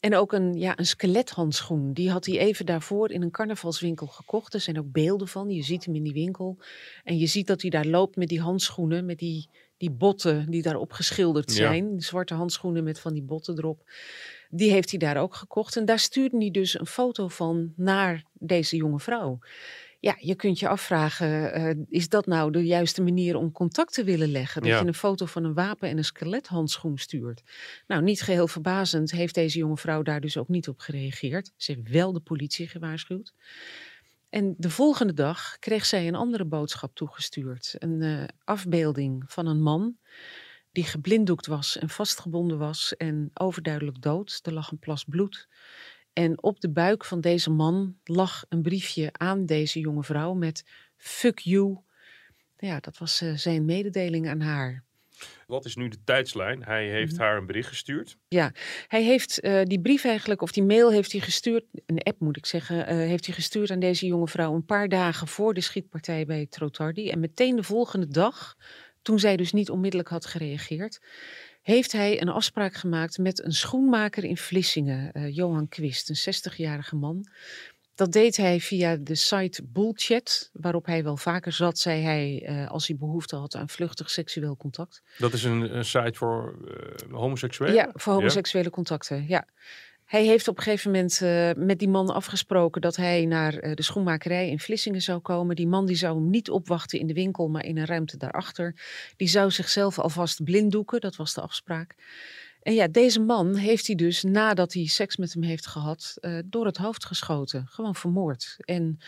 En 0.00 0.16
ook 0.16 0.32
een, 0.32 0.54
ja, 0.54 0.78
een 0.78 0.86
skelethandschoen. 0.86 1.92
Die 1.92 2.10
had 2.10 2.26
hij 2.26 2.38
even 2.38 2.66
daarvoor 2.66 3.10
in 3.10 3.22
een 3.22 3.30
carnavalswinkel 3.30 4.06
gekocht. 4.06 4.54
Er 4.54 4.60
zijn 4.60 4.78
ook 4.78 4.92
beelden 4.92 5.28
van. 5.28 5.50
Je 5.50 5.62
ziet 5.62 5.84
hem 5.84 5.94
in 5.94 6.02
die 6.02 6.12
winkel. 6.12 6.58
En 7.04 7.18
je 7.18 7.26
ziet 7.26 7.46
dat 7.46 7.60
hij 7.60 7.70
daar 7.70 7.86
loopt 7.86 8.16
met 8.16 8.28
die 8.28 8.40
handschoenen. 8.40 9.06
Met 9.06 9.18
die, 9.18 9.48
die 9.76 9.90
botten 9.90 10.50
die 10.50 10.62
daarop 10.62 10.92
geschilderd 10.92 11.52
zijn. 11.52 11.92
Ja. 11.92 12.00
Zwarte 12.00 12.34
handschoenen 12.34 12.84
met 12.84 13.00
van 13.00 13.12
die 13.12 13.22
botten 13.22 13.58
erop. 13.58 13.90
Die 14.50 14.70
heeft 14.70 14.90
hij 14.90 14.98
daar 14.98 15.16
ook 15.16 15.34
gekocht. 15.34 15.76
En 15.76 15.84
daar 15.84 15.98
stuurde 15.98 16.36
hij 16.36 16.50
dus 16.50 16.78
een 16.78 16.86
foto 16.86 17.28
van 17.28 17.72
naar 17.76 18.24
deze 18.32 18.76
jonge 18.76 19.00
vrouw. 19.00 19.38
Ja, 20.00 20.16
je 20.20 20.34
kunt 20.34 20.58
je 20.58 20.68
afvragen, 20.68 21.58
uh, 21.78 21.84
is 21.88 22.08
dat 22.08 22.26
nou 22.26 22.52
de 22.52 22.64
juiste 22.66 23.02
manier 23.02 23.36
om 23.36 23.52
contact 23.52 23.92
te 23.92 24.04
willen 24.04 24.30
leggen? 24.30 24.62
Dat 24.62 24.70
Ja. 24.70 24.80
je 24.80 24.86
een 24.86 24.94
foto 24.94 25.26
van 25.26 25.44
een 25.44 25.54
wapen 25.54 25.88
en 25.88 25.96
een 25.98 26.04
skelethandschoen 26.04 26.98
stuurt. 26.98 27.42
Nou, 27.86 28.02
niet 28.02 28.22
geheel 28.22 28.48
verbazend 28.48 29.10
heeft 29.10 29.34
deze 29.34 29.58
jonge 29.58 29.76
vrouw 29.76 30.02
daar 30.02 30.20
dus 30.20 30.36
ook 30.36 30.48
niet 30.48 30.68
op 30.68 30.80
gereageerd. 30.80 31.52
Ze 31.56 31.72
heeft 31.72 31.88
wel 31.88 32.12
de 32.12 32.20
politie 32.20 32.68
gewaarschuwd. 32.68 33.32
En 34.28 34.54
de 34.58 34.70
volgende 34.70 35.12
dag 35.14 35.58
kreeg 35.58 35.86
zij 35.86 36.08
een 36.08 36.14
andere 36.14 36.44
boodschap 36.44 36.94
toegestuurd. 36.94 37.74
Een 37.78 38.00
uh, 38.02 38.24
afbeelding 38.44 39.24
van 39.26 39.46
een 39.46 39.62
man 39.62 39.96
die 40.72 40.84
geblinddoekt 40.84 41.46
was 41.46 41.78
en 41.78 41.88
vastgebonden 41.88 42.58
was 42.58 42.96
en 42.96 43.30
overduidelijk 43.34 44.00
dood. 44.02 44.40
Er 44.42 44.52
lag 44.52 44.70
een 44.70 44.78
plas 44.78 45.04
bloed. 45.04 45.48
En 46.18 46.42
op 46.42 46.60
de 46.60 46.70
buik 46.70 47.04
van 47.04 47.20
deze 47.20 47.50
man 47.50 47.96
lag 48.04 48.44
een 48.48 48.62
briefje 48.62 49.08
aan 49.12 49.46
deze 49.46 49.80
jonge 49.80 50.02
vrouw 50.02 50.34
met 50.34 50.64
fuck 50.96 51.38
you. 51.38 51.78
Ja, 52.56 52.80
dat 52.80 52.98
was 52.98 53.22
uh, 53.22 53.36
zijn 53.36 53.64
mededeling 53.64 54.28
aan 54.28 54.40
haar. 54.40 54.84
Wat 55.46 55.64
is 55.64 55.76
nu 55.76 55.88
de 55.88 56.04
tijdslijn? 56.04 56.64
Hij 56.64 56.88
heeft 56.88 57.12
Mhm. 57.12 57.22
haar 57.22 57.36
een 57.36 57.46
bericht 57.46 57.68
gestuurd. 57.68 58.16
Hij 58.88 59.02
heeft 59.02 59.40
eh, 59.40 59.62
die 59.62 59.80
brief 59.80 60.04
eigenlijk, 60.04 60.42
of 60.42 60.52
die 60.52 60.62
mail 60.62 60.92
heeft 60.92 61.12
hij 61.12 61.20
gestuurd, 61.20 61.64
een 61.86 62.02
app 62.02 62.20
moet 62.20 62.36
ik 62.36 62.46
zeggen, 62.46 62.86
eh, 62.86 62.96
heeft 62.96 63.26
hij 63.26 63.34
gestuurd 63.34 63.70
aan 63.70 63.80
deze 63.80 64.06
jonge 64.06 64.28
vrouw 64.28 64.54
een 64.54 64.64
paar 64.64 64.88
dagen 64.88 65.28
voor 65.28 65.54
de 65.54 65.60
schietpartij 65.60 66.26
bij 66.26 66.46
Trotardi. 66.46 67.10
En 67.10 67.20
meteen 67.20 67.56
de 67.56 67.62
volgende 67.62 68.08
dag, 68.08 68.56
toen 69.02 69.18
zij 69.18 69.36
dus 69.36 69.52
niet 69.52 69.70
onmiddellijk 69.70 70.08
had 70.08 70.26
gereageerd, 70.26 71.00
heeft 71.68 71.92
hij 71.92 72.20
een 72.20 72.28
afspraak 72.28 72.74
gemaakt 72.74 73.18
met 73.18 73.44
een 73.44 73.52
schoenmaker 73.52 74.24
in 74.24 74.36
Vlissingen, 74.36 75.12
eh, 75.12 75.34
Johan 75.34 75.68
Quist, 75.68 76.08
een 76.08 76.34
60-jarige 76.34 76.96
man. 76.96 77.26
Dat 77.94 78.12
deed 78.12 78.36
hij 78.36 78.60
via 78.60 78.96
de 78.96 79.14
site 79.14 79.62
Bullchat, 79.64 80.50
waarop 80.52 80.86
hij 80.86 81.04
wel 81.04 81.16
vaker 81.16 81.52
zat, 81.52 81.78
zei 81.78 82.02
hij, 82.02 82.42
eh, 82.46 82.70
als 82.70 82.86
hij 82.86 82.96
behoefte 82.96 83.36
had 83.36 83.54
aan 83.54 83.68
vluchtig 83.68 84.10
seksueel 84.10 84.56
contact. 84.56 85.02
Dat 85.18 85.32
is 85.32 85.44
een, 85.44 85.76
een 85.76 85.84
site 85.84 86.12
voor 86.18 86.58
eh, 86.68 87.12
homoseksuelen? 87.12 87.76
Ja, 87.76 87.90
voor 87.92 88.12
homoseksuele 88.12 88.70
contacten, 88.70 89.24
ja. 89.28 89.46
Hij 90.08 90.24
heeft 90.24 90.48
op 90.48 90.56
een 90.56 90.62
gegeven 90.62 90.90
moment 90.90 91.20
eh, 91.22 91.50
met 91.56 91.78
die 91.78 91.88
man 91.88 92.14
afgesproken 92.14 92.80
dat 92.80 92.96
hij 92.96 93.24
naar 93.24 93.54
eh, 93.54 93.74
de 93.74 93.82
schoenmakerij 93.82 94.48
in 94.48 94.58
Vlissingen 94.58 95.02
zou 95.02 95.20
komen. 95.20 95.56
Die 95.56 95.66
man 95.66 95.86
die 95.86 95.96
zou 95.96 96.14
hem 96.14 96.30
niet 96.30 96.50
opwachten 96.50 96.98
in 96.98 97.06
de 97.06 97.14
winkel, 97.14 97.48
maar 97.48 97.64
in 97.64 97.78
een 97.78 97.86
ruimte 97.86 98.16
daarachter. 98.16 98.74
Die 99.16 99.28
zou 99.28 99.50
zichzelf 99.50 99.98
alvast 99.98 100.44
blinddoeken, 100.44 101.00
dat 101.00 101.16
was 101.16 101.34
de 101.34 101.40
afspraak. 101.40 101.94
En 102.62 102.74
ja, 102.74 102.88
deze 102.88 103.20
man 103.20 103.54
heeft 103.54 103.86
hij 103.86 103.96
dus 103.96 104.22
nadat 104.22 104.72
hij 104.72 104.86
seks 104.86 105.16
met 105.16 105.32
hem 105.32 105.42
heeft 105.42 105.66
gehad, 105.66 106.16
eh, 106.20 106.38
door 106.44 106.66
het 106.66 106.76
hoofd 106.76 107.04
geschoten. 107.04 107.66
Gewoon 107.66 107.94
vermoord. 107.94 108.56
En 108.58 108.98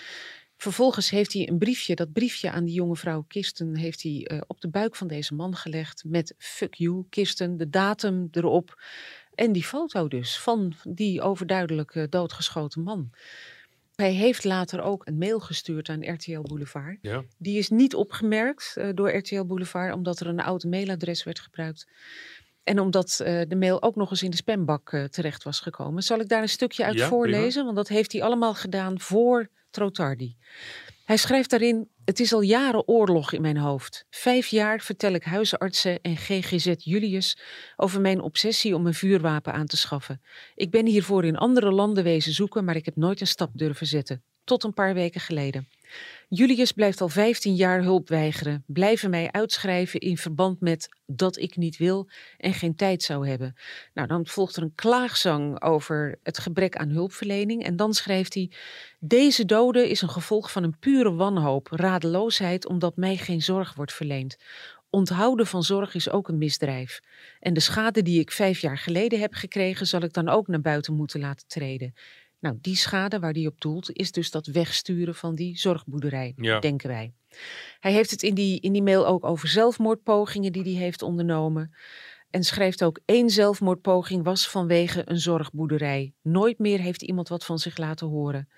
vervolgens 0.57 1.11
heeft 1.11 1.33
hij 1.33 1.49
een 1.49 1.59
briefje, 1.59 1.95
dat 1.95 2.12
briefje 2.12 2.50
aan 2.50 2.64
die 2.64 2.75
jonge 2.75 2.97
vrouw 2.97 3.25
Kirsten, 3.28 3.76
heeft 3.76 4.02
hij 4.02 4.42
op 4.47 4.61
de 4.61 4.69
buik 4.69 4.97
van 4.97 5.07
deze 5.07 5.35
man 5.35 5.57
gelegd 5.57 6.04
met 6.07 6.35
fuck 6.38 6.75
you 6.75 7.04
Kirsten, 7.09 7.57
de 7.57 7.71
datum 7.71 8.28
erop. 8.30 8.83
En 9.40 9.52
die 9.52 9.64
foto 9.64 10.09
dus 10.09 10.38
van 10.38 10.73
die 10.88 11.23
overduidelijk 11.23 11.94
eh, 11.94 12.04
doodgeschoten 12.09 12.82
man. 12.82 13.11
Hij 13.94 14.12
heeft 14.12 14.44
later 14.44 14.82
ook 14.82 15.06
een 15.06 15.18
mail 15.18 15.40
gestuurd 15.40 15.88
aan 15.88 16.12
RTL 16.12 16.40
Boulevard. 16.40 16.99
Ja. 17.02 17.25
Die 17.38 17.59
is 17.59 17.68
niet 17.68 17.94
opgemerkt 17.94 18.75
eh, 18.76 18.88
door 18.94 19.16
RTL 19.16 19.44
Boulevard, 19.44 19.94
omdat 19.94 20.20
er 20.20 20.26
een 20.26 20.40
oud 20.40 20.64
mailadres 20.64 21.25
werd 21.25 21.40
gebruikt. 21.40 21.88
En 22.64 22.80
omdat 22.80 23.20
eh, 23.20 23.40
de 23.49 23.56
mail 23.56 23.82
ook 23.82 23.97
nog 23.97 24.11
eens 24.11 24.23
in 24.23 24.30
de 24.30 24.37
spambak 24.37 25.09
terecht 25.11 25.42
was 25.42 25.61
gekomen. 25.61 26.02
Zal 26.02 26.20
ik 26.20 26.28
daar 26.28 26.42
een 26.42 26.49
stukje 26.49 26.85
uit 26.85 26.99
Ja, 26.99 27.09
voorlezen? 27.09 27.64
Want 27.64 27.76
dat 27.76 27.88
heeft 27.88 28.12
hij 28.12 28.23
allemaal 28.23 28.54
gedaan 28.54 29.00
voor 29.00 29.49
Trotardi. 29.70 30.37
Hij 31.04 31.16
schrijft 31.16 31.50
daarin: 31.50 31.88
Het 32.04 32.21
is 32.21 32.33
al 32.33 32.40
jaren 32.40 32.88
oorlog 32.88 33.33
in 33.33 33.42
mijn 33.42 33.57
hoofd. 33.57 34.04
Vijf 34.11 34.47
jaar 34.47 34.80
vertel 34.80 35.12
ik 35.12 35.25
huisartsen 35.25 36.00
en 36.02 36.16
GGZ 36.16 36.75
Julius 36.76 37.38
over 37.76 38.00
mijn 38.00 38.21
obsessie 38.21 38.75
om 38.75 38.87
een 38.87 38.95
vuurwapen 38.95 39.52
aan 39.52 39.66
te 39.66 39.76
schaffen. 39.76 40.23
Ik 40.54 40.71
ben 40.71 40.87
hiervoor 40.87 41.25
in 41.25 41.37
andere 41.37 41.71
landen 41.71 42.04
wezen 42.04 42.33
zoeken, 42.33 42.64
maar 42.64 42.76
ik 42.76 42.85
heb 42.85 42.97
nooit 42.97 43.21
een 43.21 43.26
stap 43.26 43.50
durven 43.54 43.87
zetten. 43.87 44.23
Tot 44.45 44.64
een 44.64 44.75
paar 44.75 44.95
weken 44.95 45.21
geleden. 45.21 45.69
Julius 46.32 46.72
blijft 46.72 47.00
al 47.00 47.08
15 47.08 47.54
jaar 47.54 47.82
hulp 47.82 48.08
weigeren, 48.08 48.64
blijven 48.66 49.10
mij 49.10 49.30
uitschrijven 49.30 50.00
in 50.00 50.16
verband 50.16 50.60
met 50.60 50.88
dat 51.06 51.37
ik 51.37 51.56
niet 51.56 51.76
wil 51.76 52.08
en 52.38 52.54
geen 52.54 52.75
tijd 52.75 53.02
zou 53.02 53.28
hebben. 53.28 53.54
Nou, 53.94 54.08
dan 54.08 54.26
volgt 54.26 54.56
er 54.56 54.62
een 54.62 54.75
klaagzang 54.75 55.62
over 55.62 56.18
het 56.22 56.38
gebrek 56.38 56.76
aan 56.76 56.88
hulpverlening 56.88 57.64
en 57.64 57.76
dan 57.76 57.94
schrijft 57.94 58.34
hij: 58.34 58.50
Deze 58.99 59.44
dode 59.44 59.88
is 59.88 60.02
een 60.02 60.10
gevolg 60.10 60.52
van 60.52 60.62
een 60.62 60.78
pure 60.78 61.12
wanhoop, 61.12 61.68
radeloosheid 61.70 62.66
omdat 62.66 62.96
mij 62.96 63.16
geen 63.16 63.42
zorg 63.42 63.75
wordt 63.75 63.92
verleend. 63.92 64.37
Onthouden 64.90 65.46
van 65.46 65.62
zorg 65.62 65.94
is 65.94 66.10
ook 66.10 66.28
een 66.28 66.38
misdrijf. 66.38 67.00
En 67.40 67.54
de 67.54 67.60
schade 67.60 68.02
die 68.02 68.20
ik 68.20 68.30
vijf 68.30 68.60
jaar 68.60 68.78
geleden 68.78 69.20
heb 69.20 69.34
gekregen, 69.34 69.87
zal 69.87 70.02
ik 70.02 70.12
dan 70.12 70.28
ook 70.28 70.46
naar 70.46 70.60
buiten 70.60 70.94
moeten 70.94 71.20
laten 71.20 71.46
treden. 71.46 71.94
Nou, 72.40 72.59
die 72.61 72.76
schade 72.76 73.18
waar 73.18 73.32
die 73.32 73.47
op 73.47 73.61
doelt, 73.61 73.92
is 73.92 74.12
dus 74.12 74.30
dat 74.30 74.47
wegsturen 74.47 75.14
van 75.14 75.35
die 75.35 75.59
zorgboerderij, 75.59 76.32
Ja. 76.37 76.59
denken 76.61 76.88
wij. 76.88 77.12
Hij 77.80 77.92
heeft 77.92 78.11
het 78.11 78.23
in 78.23 78.35
die, 78.35 78.61
in 78.61 78.73
die 78.73 78.82
mail 78.82 79.06
ook 79.06 79.25
over 79.25 79.49
zelfmoordpogingen 79.49 80.52
die 80.52 80.62
hij 80.62 80.82
heeft 80.82 81.02
ondernomen. 81.02 81.75
En 82.30 82.42
schrijft 82.44 82.85
ook 82.85 83.00
één 83.04 83.30
zelfmoordpoging 83.30 84.25
was 84.25 84.49
vanwege 84.49 85.02
een 85.04 85.18
zorgboerderij. 85.20 86.12
Nooit 86.23 86.59
meer 86.59 86.78
heeft 86.80 87.02
iemand 87.02 87.28
wat 87.28 87.44
van 87.44 87.59
zich 87.59 87.76
laten 87.76 88.06
horen. 88.06 88.49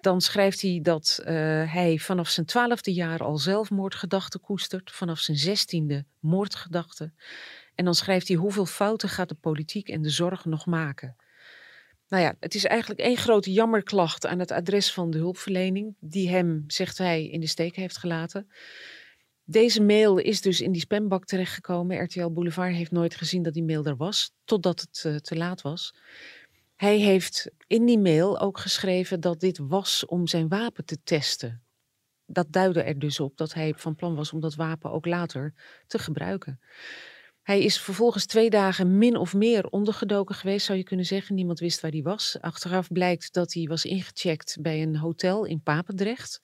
Dan 0.00 0.20
schrijft 0.20 0.62
hij 0.62 0.80
dat 0.82 1.20
eh, 1.24 1.34
hij 1.72 1.98
vanaf 1.98 2.28
zijn 2.28 2.46
twaalfde 2.46 2.92
jaar 2.92 3.22
al 3.22 3.38
zelfmoordgedachten 3.38 4.40
koestert. 4.40 4.90
Vanaf 4.90 5.18
zijn 5.18 5.36
zestiende 5.36 6.04
moordgedachten. 6.20 7.14
En 7.74 7.84
dan 7.84 7.94
schrijft 7.94 8.28
hij 8.28 8.36
hoeveel 8.36 8.66
fouten 8.66 9.08
gaat 9.08 9.28
de 9.28 9.34
politiek 9.34 9.88
en 9.88 10.02
de 10.02 10.10
zorg 10.10 10.44
nog 10.44 10.66
maken. 10.66 11.16
Nou 12.12 12.24
ja, 12.24 12.34
het 12.40 12.54
is 12.54 12.64
eigenlijk 12.64 13.00
één 13.00 13.16
grote 13.16 13.52
jammerklacht 13.52 14.26
aan 14.26 14.38
het 14.38 14.50
adres 14.50 14.92
van 14.92 15.10
de 15.10 15.18
hulpverlening, 15.18 15.94
die 16.00 16.28
hem, 16.28 16.64
zegt 16.66 16.98
hij, 16.98 17.28
in 17.28 17.40
de 17.40 17.46
steek 17.46 17.76
heeft 17.76 17.96
gelaten. 17.96 18.50
Deze 19.44 19.82
mail 19.82 20.18
is 20.18 20.40
dus 20.40 20.60
in 20.60 20.72
die 20.72 20.80
spambak 20.80 21.24
terechtgekomen. 21.24 22.02
RTL 22.02 22.30
Boulevard 22.30 22.74
heeft 22.74 22.90
nooit 22.90 23.14
gezien 23.14 23.42
dat 23.42 23.54
die 23.54 23.64
mail 23.64 23.84
er 23.84 23.96
was, 23.96 24.32
totdat 24.44 24.80
het 24.80 25.02
eh, 25.04 25.16
te 25.16 25.36
laat 25.36 25.62
was. 25.62 25.94
Hij 26.76 26.98
heeft 26.98 27.50
in 27.66 27.86
die 27.86 27.98
mail 27.98 28.40
ook 28.40 28.58
geschreven 28.58 29.20
dat 29.20 29.40
dit 29.40 29.58
was 29.58 30.06
om 30.06 30.26
zijn 30.26 30.48
wapen 30.48 30.84
te 30.84 31.02
testen. 31.04 31.62
Dat 32.26 32.46
duidde 32.50 32.82
er 32.82 32.98
dus 32.98 33.20
op 33.20 33.36
dat 33.36 33.54
hij 33.54 33.74
van 33.76 33.94
plan 33.94 34.14
was 34.14 34.32
om 34.32 34.40
dat 34.40 34.54
wapen 34.54 34.90
ook 34.90 35.06
later 35.06 35.54
te 35.86 35.98
gebruiken. 35.98 36.60
Hij 37.42 37.62
is 37.62 37.80
vervolgens 37.80 38.26
twee 38.26 38.50
dagen 38.50 38.98
min 38.98 39.16
of 39.16 39.34
meer 39.34 39.66
ondergedoken 39.66 40.34
geweest, 40.34 40.66
zou 40.66 40.78
je 40.78 40.84
kunnen 40.84 41.06
zeggen. 41.06 41.34
Niemand 41.34 41.60
wist 41.60 41.80
waar 41.80 41.90
hij 41.90 42.02
was. 42.02 42.36
Achteraf 42.40 42.88
blijkt 42.88 43.32
dat 43.32 43.52
hij 43.52 43.64
was 43.64 43.84
ingecheckt 43.84 44.56
bij 44.60 44.82
een 44.82 44.96
hotel 44.96 45.44
in 45.44 45.62
Papendrecht. 45.62 46.40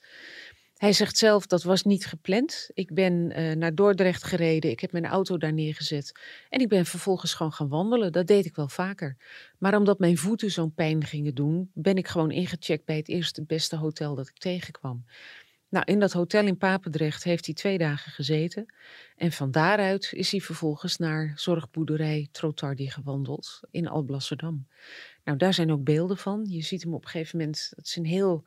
Hij 0.76 0.92
zegt 0.92 1.18
zelf 1.18 1.46
dat 1.46 1.62
was 1.62 1.82
niet 1.82 2.06
gepland. 2.06 2.70
Ik 2.74 2.94
ben 2.94 3.32
eh, 3.32 3.56
naar 3.56 3.74
Dordrecht 3.74 4.24
gereden. 4.24 4.70
Ik 4.70 4.80
heb 4.80 4.92
mijn 4.92 5.06
auto 5.06 5.36
daar 5.36 5.52
neergezet. 5.52 6.12
En 6.48 6.60
ik 6.60 6.68
ben 6.68 6.86
vervolgens 6.86 7.34
gewoon 7.34 7.52
gaan 7.52 7.68
wandelen. 7.68 8.12
Dat 8.12 8.26
deed 8.26 8.44
ik 8.44 8.56
wel 8.56 8.68
vaker. 8.68 9.16
Maar 9.58 9.76
omdat 9.76 9.98
mijn 9.98 10.18
voeten 10.18 10.50
zo'n 10.50 10.74
pijn 10.74 11.04
gingen 11.04 11.34
doen, 11.34 11.70
ben 11.74 11.96
ik 11.96 12.08
gewoon 12.08 12.30
ingecheckt 12.30 12.84
bij 12.84 12.96
het 12.96 13.08
eerste 13.08 13.44
beste 13.44 13.76
hotel 13.76 14.14
dat 14.14 14.28
ik 14.28 14.38
tegenkwam. 14.38 15.04
Nou, 15.68 15.84
in 15.84 16.00
dat 16.00 16.12
hotel 16.12 16.46
in 16.46 16.56
Papendrecht 16.56 17.24
heeft 17.24 17.46
hij 17.46 17.54
twee 17.54 17.78
dagen 17.78 18.12
gezeten. 18.12 18.74
En 19.16 19.32
van 19.32 19.50
daaruit 19.50 20.12
is 20.12 20.30
hij 20.30 20.40
vervolgens 20.40 20.96
naar 20.96 21.32
zorgboerderij 21.34 22.28
Trotardi 22.32 22.90
gewandeld 22.90 23.60
in 23.70 23.88
Alblasserdam. 23.88 24.66
Nou, 25.24 25.38
daar 25.38 25.54
zijn 25.54 25.72
ook 25.72 25.84
beelden 25.84 26.16
van. 26.16 26.44
Je 26.48 26.62
ziet 26.62 26.82
hem 26.82 26.94
op 26.94 27.04
een 27.04 27.10
gegeven 27.10 27.38
moment, 27.38 27.72
het 27.76 27.86
is 27.86 27.96
een 27.96 28.04
heel 28.04 28.44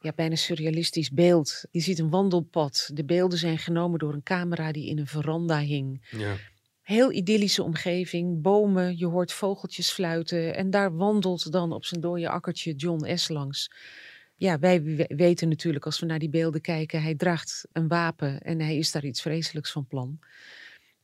ja, 0.00 0.12
bijna 0.14 0.34
surrealistisch 0.34 1.10
beeld. 1.10 1.64
Je 1.70 1.80
ziet 1.80 1.98
een 1.98 2.10
wandelpad. 2.10 2.90
De 2.92 3.04
beelden 3.04 3.38
zijn 3.38 3.58
genomen 3.58 3.98
door 3.98 4.12
een 4.12 4.22
camera 4.22 4.72
die 4.72 4.88
in 4.88 4.98
een 4.98 5.06
veranda 5.06 5.58
hing. 5.58 6.06
Ja. 6.10 6.36
Heel 6.82 7.12
idyllische 7.12 7.62
omgeving, 7.62 8.42
bomen, 8.42 8.98
je 8.98 9.06
hoort 9.06 9.32
vogeltjes 9.32 9.90
fluiten. 9.90 10.54
En 10.54 10.70
daar 10.70 10.96
wandelt 10.96 11.52
dan 11.52 11.72
op 11.72 11.84
zijn 11.84 12.00
dode 12.00 12.28
akkertje 12.28 12.74
John 12.74 13.16
S. 13.16 13.28
langs. 13.28 13.70
Ja, 14.36 14.58
wij 14.58 14.82
we- 14.82 15.12
weten 15.16 15.48
natuurlijk 15.48 15.84
als 15.84 16.00
we 16.00 16.06
naar 16.06 16.18
die 16.18 16.28
beelden 16.28 16.60
kijken, 16.60 17.02
hij 17.02 17.14
draagt 17.14 17.66
een 17.72 17.88
wapen 17.88 18.40
en 18.42 18.60
hij 18.60 18.76
is 18.76 18.92
daar 18.92 19.04
iets 19.04 19.22
vreselijks 19.22 19.72
van 19.72 19.86
plan. 19.86 20.18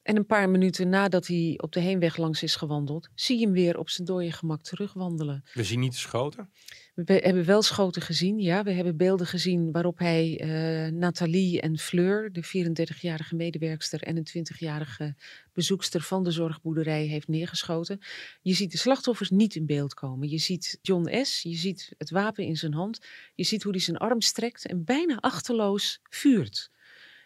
En 0.02 0.16
een 0.16 0.26
paar 0.26 0.50
minuten 0.50 0.88
nadat 0.88 1.26
hij 1.26 1.54
op 1.56 1.73
de 1.73 1.80
heenweg 1.80 2.16
langs 2.16 2.42
is 2.42 2.56
gewandeld, 2.56 3.09
zie 3.14 3.38
je 3.38 3.44
hem 3.44 3.54
weer 3.54 3.78
op 3.78 3.90
zijn 3.90 4.06
dode 4.06 4.32
gemak 4.32 4.62
terugwandelen. 4.62 5.44
We 5.54 5.64
zien 5.64 5.80
niet 5.80 5.92
de 5.92 5.99
schoten. 5.99 6.50
We 6.94 7.12
hebben 7.12 7.44
wel 7.44 7.62
schoten 7.62 8.02
gezien, 8.02 8.38
ja. 8.38 8.62
We 8.62 8.73
hebben 8.73 8.97
beelden 8.97 9.26
gezien 9.26 9.73
waarop 9.73 9.99
hij 9.99 10.40
eh, 10.40 10.92
Nathalie 10.92 11.61
en 11.61 11.78
Fleur, 11.78 12.32
de 12.32 12.44
34-jarige 12.44 13.35
medewerkster 13.35 14.02
en 14.02 14.16
een 14.16 14.47
20-jarige 14.52 15.14
bezoekster 15.52 16.00
van 16.00 16.25
de 16.25 16.30
zorgboerderij, 16.30 17.06
heeft 17.06 17.28
neergeschoten. 17.28 18.00
Je 18.40 18.54
ziet 18.54 18.71
de 18.71 18.78
slachtoffers 18.78 19.30
niet 19.30 19.54
in 19.54 19.66
beeld 19.66 19.94
komen. 19.94 20.28
Je 20.28 20.38
ziet 20.38 20.78
John 20.82 21.25
S., 21.25 21.42
je 21.42 21.54
ziet 21.56 21.94
het 21.99 22.11
wapen 22.11 22.44
in 22.44 22.56
zijn 22.56 22.75
hand, 22.75 22.99
je 23.35 23.44
ziet 23.44 23.62
hoe 23.62 23.73
hij 23.73 23.80
zijn 23.80 23.97
arm 23.97 24.21
strekt 24.21 24.66
en 24.66 24.85
bijna 24.85 25.16
achterloos 25.16 26.00
vuurt. 26.02 26.71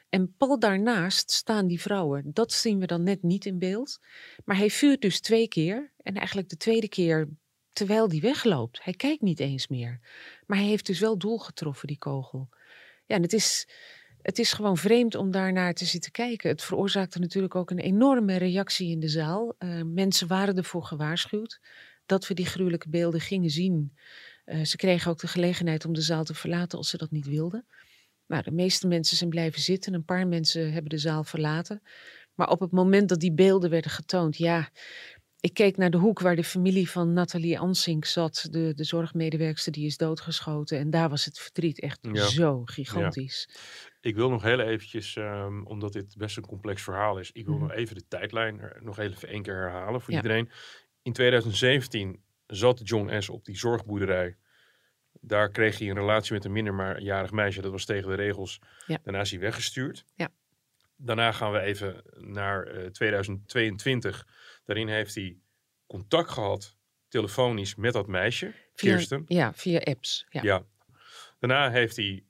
En 0.08 0.34
pal 0.36 0.58
daarnaast 0.58 1.30
staan 1.30 1.66
die 1.66 1.80
vrouwen. 1.80 2.30
Dat 2.32 2.52
zien 2.52 2.78
we 2.78 2.86
dan 2.86 3.02
net 3.02 3.22
niet 3.22 3.46
in 3.46 3.58
beeld. 3.58 3.98
Maar 4.44 4.56
hij 4.56 4.70
vuurt 4.70 5.00
dus 5.00 5.20
twee 5.20 5.48
keer. 5.48 5.92
En 5.96 6.14
eigenlijk 6.14 6.48
de 6.48 6.56
tweede 6.56 6.88
keer 6.88 7.28
terwijl 7.72 8.08
die 8.08 8.20
wegloopt. 8.20 8.84
Hij 8.84 8.92
kijkt 8.92 9.22
niet 9.22 9.40
eens 9.40 9.68
meer. 9.68 10.00
Maar 10.46 10.58
hij 10.58 10.66
heeft 10.66 10.86
dus 10.86 11.00
wel 11.00 11.18
doel 11.18 11.38
getroffen, 11.38 11.86
die 11.86 11.98
kogel. 11.98 12.48
Ja, 13.06 13.16
en 13.16 13.22
het 13.22 13.32
is, 13.32 13.68
het 14.22 14.38
is 14.38 14.52
gewoon 14.52 14.76
vreemd 14.76 15.14
om 15.14 15.30
daarnaar 15.30 15.74
te 15.74 15.84
zitten 15.84 16.12
kijken. 16.12 16.50
Het 16.50 16.62
veroorzaakte 16.62 17.18
natuurlijk 17.18 17.54
ook 17.54 17.70
een 17.70 17.78
enorme 17.78 18.36
reactie 18.36 18.90
in 18.90 19.00
de 19.00 19.08
zaal. 19.08 19.54
Eh, 19.58 19.82
mensen 19.82 20.28
waren 20.28 20.56
ervoor 20.56 20.84
gewaarschuwd 20.84 21.60
dat 22.06 22.26
we 22.26 22.34
die 22.34 22.46
gruwelijke 22.46 22.88
beelden 22.88 23.20
gingen 23.20 23.50
zien. 23.50 23.96
Eh, 24.44 24.64
ze 24.64 24.76
kregen 24.76 25.10
ook 25.10 25.20
de 25.20 25.28
gelegenheid 25.28 25.84
om 25.84 25.92
de 25.92 26.00
zaal 26.00 26.24
te 26.24 26.34
verlaten 26.34 26.78
als 26.78 26.90
ze 26.90 26.96
dat 26.96 27.10
niet 27.10 27.26
wilden. 27.26 27.66
Nou, 28.26 28.42
de 28.42 28.50
meeste 28.50 28.86
mensen 28.86 29.16
zijn 29.16 29.30
blijven 29.30 29.60
zitten. 29.60 29.94
Een 29.94 30.04
paar 30.04 30.26
mensen 30.26 30.72
hebben 30.72 30.90
de 30.90 30.98
zaal 30.98 31.24
verlaten. 31.24 31.82
Maar 32.34 32.48
op 32.48 32.60
het 32.60 32.70
moment 32.72 33.08
dat 33.08 33.20
die 33.20 33.32
beelden 33.32 33.70
werden 33.70 33.90
getoond, 33.90 34.36
ja, 34.36 34.70
ik 35.40 35.54
keek 35.54 35.76
naar 35.76 35.90
de 35.90 35.96
hoek 35.96 36.20
waar 36.20 36.36
de 36.36 36.44
familie 36.44 36.90
van 36.90 37.12
Nathalie 37.12 37.58
Ansink 37.58 38.04
zat, 38.04 38.48
de, 38.50 38.72
de 38.74 38.84
zorgmedewerkster 38.84 39.72
die 39.72 39.86
is 39.86 39.96
doodgeschoten. 39.96 40.78
En 40.78 40.90
daar 40.90 41.08
was 41.08 41.24
het 41.24 41.38
verdriet 41.38 41.80
echt 41.80 41.98
Ja. 42.12 42.26
zo 42.26 42.62
gigantisch. 42.64 43.48
Ik 44.00 44.14
wil 44.14 44.30
nog 44.30 44.42
heel 44.42 44.60
eventjes, 44.60 45.16
ehm, 45.16 45.62
omdat 45.62 45.92
dit 45.92 46.14
best 46.16 46.36
een 46.36 46.46
complex 46.46 46.82
verhaal 46.82 47.18
is, 47.18 47.30
ik 47.32 47.44
wil 47.46 47.54
Mhm. 47.54 47.62
nog 47.62 47.72
even 47.72 47.94
de 47.94 48.06
tijdlijn 48.08 48.60
er 48.60 48.78
nog 48.82 48.98
even 48.98 49.28
één 49.28 49.42
keer 49.42 49.54
herhalen 49.60 50.00
voor 50.00 50.12
Ja. 50.12 50.16
iedereen. 50.22 50.50
In 51.02 51.12
2017 51.12 52.22
zat 52.46 52.80
John 52.88 53.20
S. 53.20 53.28
op 53.28 53.44
die 53.44 53.56
zorgboerderij. 53.58 54.36
Daar 55.20 55.50
kreeg 55.50 55.78
hij 55.78 55.88
een 55.88 55.94
relatie 55.94 56.32
met 56.32 56.44
een 56.44 56.52
minderjarig 56.52 57.30
meisje. 57.32 57.60
Dat 57.60 57.70
was 57.70 57.84
tegen 57.84 58.08
de 58.08 58.14
regels. 58.14 58.58
Ja. 58.86 58.98
Daarna 59.02 59.20
is 59.20 59.30
hij 59.30 59.40
weggestuurd. 59.40 60.04
Ja. 60.14 60.28
Daarna 60.96 61.32
gaan 61.32 61.52
we 61.52 61.60
even 61.60 62.02
naar 62.16 62.66
eh, 62.66 62.86
2022. 62.90 64.26
Daarin 64.64 64.88
heeft 64.88 65.14
hij 65.14 65.38
contact 65.86 66.30
gehad, 66.30 66.76
telefonisch, 67.08 67.74
met 67.74 67.92
dat 67.92 68.06
meisje, 68.06 68.46
Via, 68.74 68.90
Kirsten. 68.92 69.22
Ja, 69.26 69.52
via 69.54 69.78
apps. 69.78 70.26
Ja. 70.28 70.42
Ja. 70.42 70.62
Daarna 71.38 71.70
heeft 71.70 71.96
hij 71.96 72.24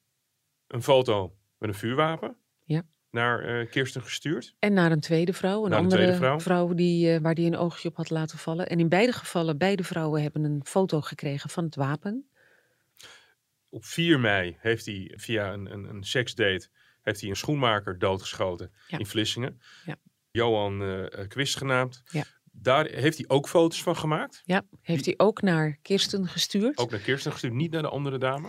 een 0.66 0.82
foto 0.82 1.36
met 1.58 1.68
een 1.68 1.74
vuurwapen 1.74 2.36
Ja. 2.64 2.82
naar 3.10 3.44
eh, 3.44 3.70
Kirsten 3.70 4.02
gestuurd. 4.02 4.54
En 4.58 4.72
naar 4.72 4.92
een 4.92 5.00
tweede 5.00 5.32
vrouw, 5.32 5.64
een 5.64 5.70
Naar 5.70 5.78
andere 5.78 6.38
vrouw. 6.40 6.74
die, 6.74 7.12
eh, 7.14 7.20
waar 7.20 7.34
hij 7.34 7.46
een 7.46 7.56
oogje 7.56 7.88
op 7.88 7.96
had 7.96 8.10
laten 8.10 8.38
vallen. 8.38 8.66
En 8.68 8.80
in 8.80 8.88
beide 8.88 9.12
gevallen, 9.12 9.58
beide 9.58 9.84
vrouwen 9.84 10.22
hebben 10.22 10.44
een 10.44 10.60
foto 10.64 11.00
gekregen 11.00 11.50
van 11.50 11.64
het 11.64 11.74
wapen. 11.74 12.30
Op 13.76 13.84
4 13.84 14.20
mei 14.20 14.56
heeft 14.58 14.86
hij 14.86 15.12
via 15.16 15.52
een, 15.52 15.72
een, 15.72 15.84
een 15.84 16.04
seksdate 16.04 16.68
heeft 17.02 17.20
hij 17.20 17.30
een 17.30 17.36
schoenmaker 17.36 17.98
doodgeschoten 17.98 18.72
Ja. 18.88 18.98
in 18.98 19.06
Vlissingen. 19.06 19.60
Ja. 19.84 19.96
Johan 20.30 20.82
eh, 20.82 21.26
Quist 21.28 21.56
genaamd. 21.56 22.02
Ja. 22.10 22.24
Daar 22.52 22.86
heeft 22.86 23.16
hij 23.16 23.28
ook 23.28 23.48
foto's 23.48 23.82
van 23.82 23.96
gemaakt. 23.96 24.42
Ja, 24.44 24.62
heeft 24.82 25.04
hij 25.04 25.14
ook 25.16 25.42
naar 25.42 25.78
Kirsten 25.82 26.28
gestuurd. 26.28 26.78
Ook 26.78 26.90
naar 26.90 27.00
Kirsten 27.00 27.32
gestuurd, 27.32 27.52
niet 27.52 27.70
naar 27.70 27.82
de 27.82 27.88
andere 27.88 28.18
dame. 28.18 28.48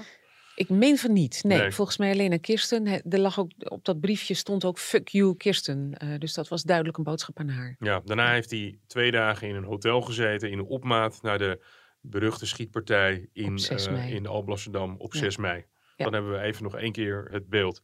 Ik 0.56 0.70
meen 0.70 0.98
van 0.98 1.14
niet. 1.14 1.44
Nee, 1.44 1.58
Nee. 1.58 1.72
volgens 1.72 1.98
mij 1.98 2.12
alleen 2.12 2.30
naar 2.30 2.40
Kirsten. 2.40 2.88
Er 2.88 3.20
lag 3.20 3.40
ook 3.40 3.52
op 3.58 3.86
dat 3.86 4.00
briefje 4.00 4.34
stond 4.34 4.66
ook 4.66 4.80
fuck 4.80 5.08
you 5.08 5.36
Kirsten. 5.36 5.94
Eh, 5.94 6.18
dus 6.18 6.34
dat 6.34 6.48
was 6.48 6.64
duidelijk 6.64 6.98
een 6.98 7.04
boodschap 7.04 7.40
aan 7.40 7.50
haar. 7.50 7.76
Ja, 7.80 8.02
daarna 8.06 8.32
heeft 8.32 8.52
hij 8.52 8.80
twee 8.88 9.12
dagen 9.12 9.48
in 9.48 9.56
een 9.56 9.64
hotel 9.64 10.02
gezeten 10.02 10.52
in 10.52 10.58
een 10.58 10.66
opmaat 10.66 11.22
naar 11.22 11.38
de 11.38 11.66
beruchte 12.10 12.46
schietpartij 12.46 13.30
in, 13.34 13.52
Op 13.52 13.58
6 13.60 13.90
mei. 13.90 14.14
in 14.14 14.28
Alblasserdam 14.28 14.96
op 14.98 15.14
Ja. 15.14 15.20
6 15.20 15.38
mei. 15.38 15.66
Dan 15.96 16.14
hebben 16.14 16.32
we 16.32 16.40
even 16.40 16.64
nog 16.64 16.76
één 16.78 16.92
keer 16.92 17.28
het 17.32 17.50
beeld. 17.50 17.82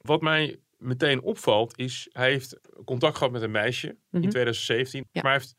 Wat 0.00 0.20
mij 0.20 0.60
meteen 0.78 1.22
opvalt 1.22 1.78
is, 1.78 2.08
hij 2.12 2.30
heeft 2.30 2.60
contact 2.84 3.16
gehad 3.16 3.32
met 3.32 3.42
een 3.42 3.50
meisje 3.50 3.96
Mhm. 4.10 4.22
in 4.22 4.28
2017. 4.30 5.08
Ja. 5.12 5.22
Maar 5.22 5.30
hij 5.32 5.40
heeft 5.40 5.56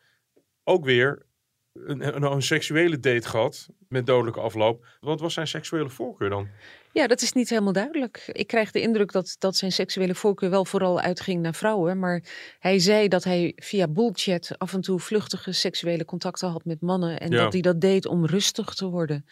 ook 0.64 0.86
weer 0.86 1.26
een, 1.74 2.16
een, 2.16 2.24
een 2.24 2.42
seksuele 2.42 3.00
date 3.00 3.28
gehad 3.28 3.70
met 3.88 4.06
dodelijke 4.06 4.40
afloop. 4.40 4.86
Wat 5.00 5.20
was 5.20 5.34
zijn 5.34 5.48
seksuele 5.48 5.90
voorkeur 5.90 6.30
dan? 6.30 6.48
Ja, 6.94 7.08
dat 7.08 7.22
is 7.22 7.34
niet 7.34 7.50
helemaal 7.50 7.74
duidelijk. 7.74 8.24
Ik 8.32 8.48
krijg 8.48 8.72
de 8.72 8.82
indruk 8.82 9.12
dat, 9.12 9.36
dat 9.40 9.56
zijn 9.56 9.72
seksuele 9.72 10.16
voorkeur 10.16 10.50
wel 10.50 10.66
vooral 10.66 11.00
uitging 11.00 11.42
naar 11.42 11.54
vrouwen. 11.54 12.00
Maar 12.00 12.24
hij 12.60 12.80
zei 12.80 13.08
dat 13.08 13.24
hij 13.24 13.54
via 13.56 13.88
bullchat 13.88 14.52
af 14.58 14.74
en 14.74 14.82
toe 14.82 15.00
vluchtige 15.00 15.52
seksuele 15.52 16.06
contacten 16.06 16.50
had 16.50 16.66
met 16.66 16.82
mannen. 16.82 17.20
En 17.20 17.32
Ja. 17.32 17.44
dat 17.44 17.54
hij 17.54 17.62
dat 17.62 17.82
deed 17.82 18.06
om 18.06 18.26
rustig 18.26 18.74
te 18.74 18.86
worden. 18.86 19.26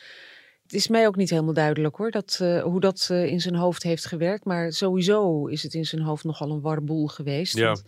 Het 0.63 0.73
is 0.73 0.87
mij 0.87 1.07
ook 1.07 1.15
niet 1.15 1.29
helemaal 1.29 1.53
duidelijk 1.53 1.95
hoor, 1.95 2.11
dat, 2.11 2.37
eh, 2.41 2.63
hoe 2.63 2.79
dat 2.79 3.07
eh, 3.11 3.25
in 3.25 3.41
zijn 3.41 3.55
hoofd 3.55 3.83
heeft 3.83 4.05
gewerkt. 4.05 4.45
Maar 4.45 4.71
sowieso 4.73 5.45
is 5.47 5.63
het 5.63 5.73
in 5.73 5.85
zijn 5.85 6.01
hoofd 6.01 6.23
nogal 6.23 6.51
een 6.51 6.61
warboel 6.61 7.07
geweest. 7.07 7.57
Ja. 7.57 7.65
Want, 7.65 7.83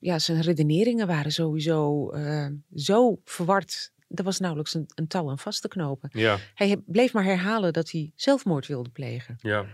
ja, 0.00 0.18
zijn 0.18 0.40
redeneringen 0.40 1.06
waren 1.06 1.32
sowieso 1.32 2.10
eh, 2.10 2.46
zo 2.74 3.18
verward. 3.24 3.92
Er 4.14 4.24
was 4.24 4.38
nauwelijks 4.38 4.74
een, 4.74 4.86
een 4.94 5.06
touw 5.06 5.30
aan 5.30 5.38
vast 5.38 5.62
te 5.62 5.68
knopen. 5.68 6.10
Ja, 6.12 6.38
Hij 6.54 6.76
bleef 6.86 7.12
maar 7.12 7.24
herhalen 7.24 7.72
dat 7.72 7.90
hij 7.90 8.12
zelfmoord 8.14 8.66
wilde 8.66 8.90
plegen. 8.90 9.36
ja, 9.40 9.66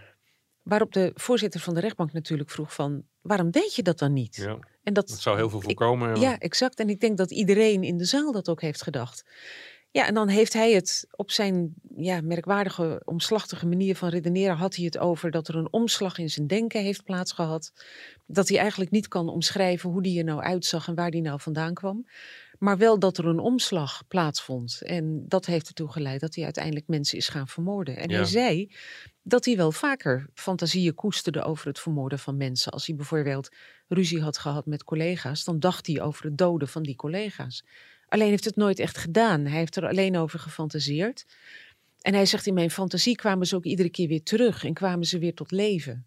Waarop 0.63 0.93
de 0.93 1.11
voorzitter 1.15 1.61
van 1.61 1.75
de 1.75 1.81
rechtbank 1.81 2.13
natuurlijk 2.13 2.51
vroeg 2.51 2.75
van... 2.75 3.05
waarom 3.21 3.51
deed 3.51 3.75
je 3.75 3.83
dat 3.83 3.99
dan 3.99 4.13
niet? 4.13 4.37
ja. 4.37 4.59
En 4.83 4.93
dat, 4.93 5.09
Dat 5.09 5.21
zou 5.21 5.37
heel 5.37 5.51
veel 5.51 5.61
voorkomen. 5.61 6.21
Ja, 6.21 6.39
exact. 6.39 6.79
En 6.79 6.89
ik 6.89 7.01
denk 7.01 7.17
dat 7.17 7.31
iedereen 7.31 7.83
in 7.83 7.97
de 7.97 8.05
zaal 8.05 8.33
dat 8.33 8.49
ook 8.49 8.61
heeft 8.61 8.83
gedacht. 8.83 9.25
Ja, 9.91 10.07
en 10.07 10.15
dan 10.15 10.29
heeft 10.29 10.53
hij 10.53 10.73
het 10.73 11.07
op 11.11 11.31
zijn 11.31 11.75
ja, 11.97 12.21
merkwaardige, 12.21 13.03
omslachtige 13.05 13.67
manier 13.67 13.97
van 13.97 14.09
redeneren... 14.09 14.57
had 14.57 14.77
hij 14.77 14.85
het 14.85 14.99
over 14.99 15.31
dat 15.31 15.49
er 15.49 15.57
een 15.57 15.73
omslag 15.73 16.19
in 16.19 16.31
zijn 16.31 16.47
denken 16.47 16.83
heeft 16.83 17.05
plaatsgehad. 17.05 17.73
Dat 18.27 18.49
hij 18.49 18.59
eigenlijk 18.59 18.91
niet 18.91 19.09
kan 19.09 19.29
omschrijven 19.29 19.91
hoe 19.91 20.03
die 20.03 20.19
er 20.19 20.25
nou 20.25 20.41
uitzag 20.41 20.89
en 20.89 20.95
waar 20.95 21.11
die 21.11 21.23
nou 21.23 21.41
vandaan 21.41 21.75
kwam. 21.75 22.07
Maar 22.61 22.79
wel 22.79 22.99
dat 22.99 23.19
er 23.19 23.27
een 23.27 23.39
omslag 23.39 24.03
plaatsvond. 24.09 24.83
En 24.83 25.25
dat 25.29 25.47
heeft 25.47 25.69
ertoe 25.69 25.93
geleid 25.93 26.21
dat 26.21 26.35
hij 26.35 26.45
uiteindelijk 26.45 26.87
mensen 26.89 27.19
is 27.19 27.29
gaan 27.29 27.49
vermoorden. 27.49 27.97
En 27.97 28.09
Ja. 28.09 28.17
hij 28.17 28.25
zei 28.25 28.73
dat 29.23 29.45
hij 29.45 29.57
wel 29.57 29.73
vaker 29.73 30.27
fantasieën 30.35 30.95
koesterde 30.95 31.43
over 31.43 31.67
het 31.67 31.79
vermoorden 31.79 32.19
van 32.19 32.37
mensen. 32.37 32.73
Als 32.73 32.87
hij 32.87 32.97
bijvoorbeeld 32.97 33.49
ruzie 33.89 34.21
had 34.21 34.39
gehad 34.39 34.67
met 34.67 34.85
collega's, 34.85 35.45
dan 35.45 35.59
dacht 35.59 35.87
hij 35.87 36.01
over 36.01 36.25
het 36.25 36.39
doden 36.39 36.69
van 36.69 36.83
die 36.83 36.97
collega's. 36.97 37.65
Alleen 38.09 38.29
heeft 38.29 38.45
het 38.45 38.57
nooit 38.57 38.79
echt 38.79 38.99
gedaan. 38.99 39.45
Hij 39.47 39.59
heeft 39.59 39.77
er 39.77 39.87
alleen 39.89 40.17
over 40.17 40.39
gefantaseerd. 40.39 41.27
En 42.01 42.15
hij 42.15 42.27
zegt 42.27 42.47
in 42.47 42.55
mijn 42.55 42.71
fantasie 42.71 43.17
kwamen 43.17 43.47
ze 43.47 43.57
ook 43.57 43.65
iedere 43.65 43.91
keer 43.91 44.09
weer 44.09 44.23
terug 44.23 44.65
en 44.65 44.75
kwamen 44.75 45.07
ze 45.07 45.19
weer 45.19 45.35
tot 45.35 45.51
leven. 45.51 46.07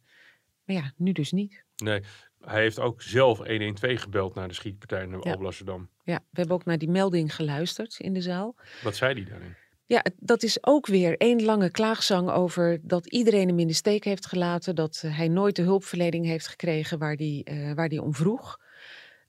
Maar 0.66 0.76
ja, 0.76 0.94
nu 0.98 1.12
dus 1.12 1.32
niet. 1.32 1.63
Nee, 1.76 2.02
hij 2.46 2.62
heeft 2.62 2.80
ook 2.80 3.02
zelf 3.02 3.38
112 3.38 4.02
gebeld 4.02 4.36
naar 4.36 4.48
de 4.48 4.54
schietpartij 4.54 5.04
in 5.04 5.10
Ja. 5.10 5.32
Alblasserdam. 5.32 5.90
Ja, 6.04 6.16
we 6.16 6.40
hebben 6.40 6.56
ook 6.56 6.66
naar 6.66 6.78
die 6.78 6.90
melding 6.90 7.36
geluisterd 7.36 8.00
in 8.00 8.14
de 8.14 8.22
zaal. 8.22 8.56
Wat 8.84 8.96
zei 8.96 9.14
hij 9.14 9.24
daarin? 9.24 9.56
Ja, 9.86 10.06
dat 10.20 10.44
is 10.44 10.66
ook 10.66 10.88
weer 10.88 11.18
één 11.18 11.44
lange 11.44 11.72
klaagzang 11.72 12.30
over 12.30 12.80
dat 12.82 13.08
iedereen 13.08 13.48
hem 13.48 13.60
in 13.60 13.68
de 13.68 13.74
steek 13.74 14.04
heeft 14.04 14.26
gelaten. 14.26 14.76
Dat 14.76 15.02
eh, 15.06 15.18
hij 15.18 15.28
nooit 15.28 15.56
de 15.56 15.62
hulpverlening 15.62 16.26
heeft 16.26 16.48
gekregen 16.48 17.00
waar 17.00 17.16
hij 17.16 17.42
eh, 17.44 17.74
waar 17.74 17.90
die 17.90 18.02
om 18.02 18.14
vroeg. 18.14 18.60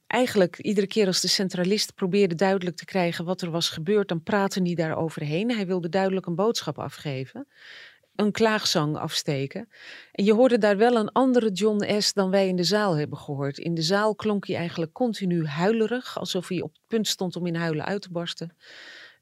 Eigenlijk 0.06 0.58
iedere 0.58 0.86
keer 0.86 1.06
als 1.06 1.20
de 1.20 1.28
centralist 1.28 1.94
probeerde 1.94 2.34
duidelijk 2.34 2.76
te 2.76 2.84
krijgen 2.84 3.24
wat 3.24 3.42
er 3.42 3.50
was 3.50 3.68
gebeurd, 3.68 4.08
dan 4.08 4.22
praatte 4.22 4.62
hij 4.62 4.74
daar 4.74 4.96
overheen. 4.96 5.50
Hij 5.50 5.66
wilde 5.66 5.88
duidelijk 5.88 6.26
een 6.26 6.34
boodschap 6.34 6.78
afgeven. 6.78 7.46
Een 8.14 8.32
klaagzang 8.32 8.96
afsteken. 8.96 9.68
En 10.12 10.24
je 10.24 10.32
hoorde 10.32 10.58
daar 10.58 10.76
wel 10.76 10.96
een 10.96 11.12
andere 11.12 11.50
John 11.50 12.00
S. 12.00 12.12
dan 12.12 12.30
wij 12.30 12.48
in 12.48 12.56
de 12.56 12.64
zaal 12.64 12.96
hebben 12.96 13.18
gehoord. 13.18 13.58
In 13.58 13.74
de 13.74 13.82
zaal 13.82 14.14
klonk 14.14 14.46
hij 14.46 14.56
eigenlijk 14.56 14.92
continu 14.92 15.46
huilerig, 15.46 16.18
alsof 16.18 16.48
hij 16.48 16.60
op 16.60 16.72
het 16.72 16.82
punt 16.86 17.06
stond 17.08 17.36
om 17.36 17.46
in 17.46 17.54
huilen 17.54 17.84
uit 17.84 18.02
te 18.02 18.10
barsten. 18.10 18.56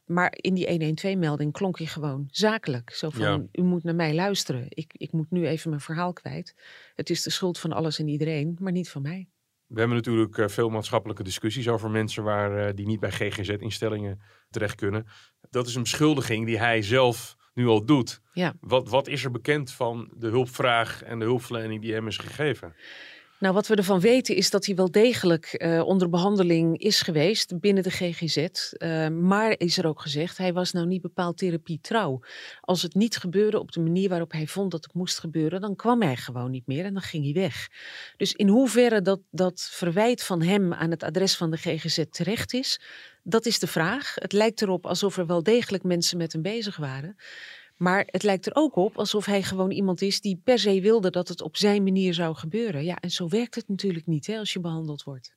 Maar 0.04 0.32
in 0.36 0.54
die 0.54 0.94
112-melding 1.16 1.52
klonk 1.52 1.78
hij 1.78 1.86
gewoon 1.86 2.28
zakelijk. 2.30 2.90
Zo 2.90 3.10
van, 3.10 3.20
Ja. 3.22 3.42
u 3.52 3.62
moet 3.62 3.82
naar 3.84 3.94
mij 3.94 4.14
luisteren. 4.14 4.66
Ik, 4.68 4.92
ik 4.96 5.12
moet 5.12 5.30
nu 5.30 5.46
even 5.46 5.70
mijn 5.70 5.82
verhaal 5.82 6.12
kwijt. 6.12 6.54
Het 6.94 7.10
is 7.10 7.22
de 7.22 7.30
schuld 7.30 7.58
van 7.58 7.72
alles 7.72 7.98
en 7.98 8.08
iedereen, 8.08 8.56
maar 8.60 8.72
niet 8.72 8.90
van 8.90 9.02
mij. 9.02 9.28
We 9.66 9.78
hebben 9.78 9.96
natuurlijk 9.96 10.38
eh, 10.38 10.48
veel 10.48 10.68
maatschappelijke 10.68 11.22
discussies 11.22 11.68
over 11.68 11.90
mensen 11.90 12.22
waar, 12.22 12.66
eh, 12.66 12.74
die 12.74 12.86
niet 12.86 13.00
bij 13.00 13.10
GGZ-instellingen 13.10 14.20
terecht 14.50 14.74
kunnen. 14.74 15.06
Dat 15.50 15.66
is 15.66 15.74
een 15.74 15.82
beschuldiging 15.82 16.46
die 16.46 16.58
hij 16.58 16.82
zelf 16.82 17.36
nu 17.54 17.66
al 17.66 17.84
doet. 17.84 18.20
Ja. 18.32 18.54
Wat, 18.60 18.88
wat 18.88 19.08
is 19.08 19.24
er 19.24 19.30
bekend 19.30 19.72
van 19.72 20.10
de 20.16 20.28
hulpvraag 20.28 21.02
en 21.02 21.18
de 21.18 21.24
hulpverlening 21.24 21.82
die 21.82 21.92
hem 21.92 22.06
is 22.06 22.16
gegeven? 22.16 22.74
Nou, 23.42 23.54
wat 23.54 23.66
we 23.66 23.74
ervan 23.74 24.00
weten 24.00 24.36
is 24.36 24.50
dat 24.50 24.66
hij 24.66 24.74
wel 24.74 24.90
degelijk 24.90 25.44
eh, 25.44 25.82
onder 25.86 26.08
behandeling 26.08 26.78
is 26.78 27.00
geweest 27.00 27.60
binnen 27.60 27.82
de 27.82 27.90
GGZ. 27.90 28.36
Eh, 28.36 29.08
maar 29.08 29.54
is 29.58 29.78
er 29.78 29.86
ook 29.86 30.00
gezegd, 30.00 30.38
hij 30.38 30.52
was 30.52 30.72
nou 30.72 30.86
niet 30.86 31.02
bepaald 31.02 31.38
therapietrouw. 31.38 32.20
Als 32.60 32.82
het 32.82 32.94
niet 32.94 33.16
gebeurde 33.16 33.58
op 33.58 33.72
de 33.72 33.80
manier 33.80 34.08
waarop 34.08 34.32
hij 34.32 34.46
vond 34.46 34.70
dat 34.70 34.84
het 34.84 34.94
moest 34.94 35.18
gebeuren, 35.18 35.60
dan 35.60 35.76
kwam 35.76 36.02
hij 36.02 36.16
gewoon 36.16 36.50
niet 36.50 36.66
meer 36.66 36.84
en 36.84 36.92
dan 36.92 37.02
ging 37.02 37.24
hij 37.24 37.42
weg. 37.42 37.68
Dus 38.16 38.32
in 38.32 38.48
hoeverre 38.48 39.02
dat, 39.02 39.20
dat 39.30 39.68
verwijt 39.70 40.22
van 40.22 40.42
hem 40.42 40.72
aan 40.72 40.90
het 40.90 41.02
adres 41.02 41.36
van 41.36 41.50
de 41.50 41.56
GGZ 41.56 42.04
terecht 42.10 42.52
is, 42.52 42.80
dat 43.22 43.46
is 43.46 43.58
de 43.58 43.66
vraag. 43.66 44.14
Het 44.14 44.32
lijkt 44.32 44.62
erop 44.62 44.86
alsof 44.86 45.16
er 45.16 45.26
wel 45.26 45.42
degelijk 45.42 45.84
mensen 45.84 46.18
met 46.18 46.32
hem 46.32 46.42
bezig 46.42 46.76
waren. 46.76 47.16
Maar 47.76 48.04
het 48.06 48.22
lijkt 48.22 48.46
er 48.46 48.54
ook 48.54 48.76
op 48.76 48.96
alsof 48.98 49.24
hij 49.26 49.42
gewoon 49.42 49.70
iemand 49.70 50.02
is 50.02 50.20
die 50.20 50.40
per 50.44 50.58
se 50.58 50.80
wilde 50.80 51.10
dat 51.10 51.28
het 51.28 51.42
op 51.42 51.56
zijn 51.56 51.82
manier 51.82 52.14
zou 52.14 52.34
gebeuren. 52.34 52.84
Ja, 52.84 52.96
en 53.00 53.10
zo 53.10 53.28
werkt 53.28 53.54
het 53.54 53.68
natuurlijk 53.68 54.06
niet 54.06 54.26
hè, 54.26 54.38
als 54.38 54.52
je 54.52 54.60
behandeld 54.60 55.02
wordt. 55.02 55.34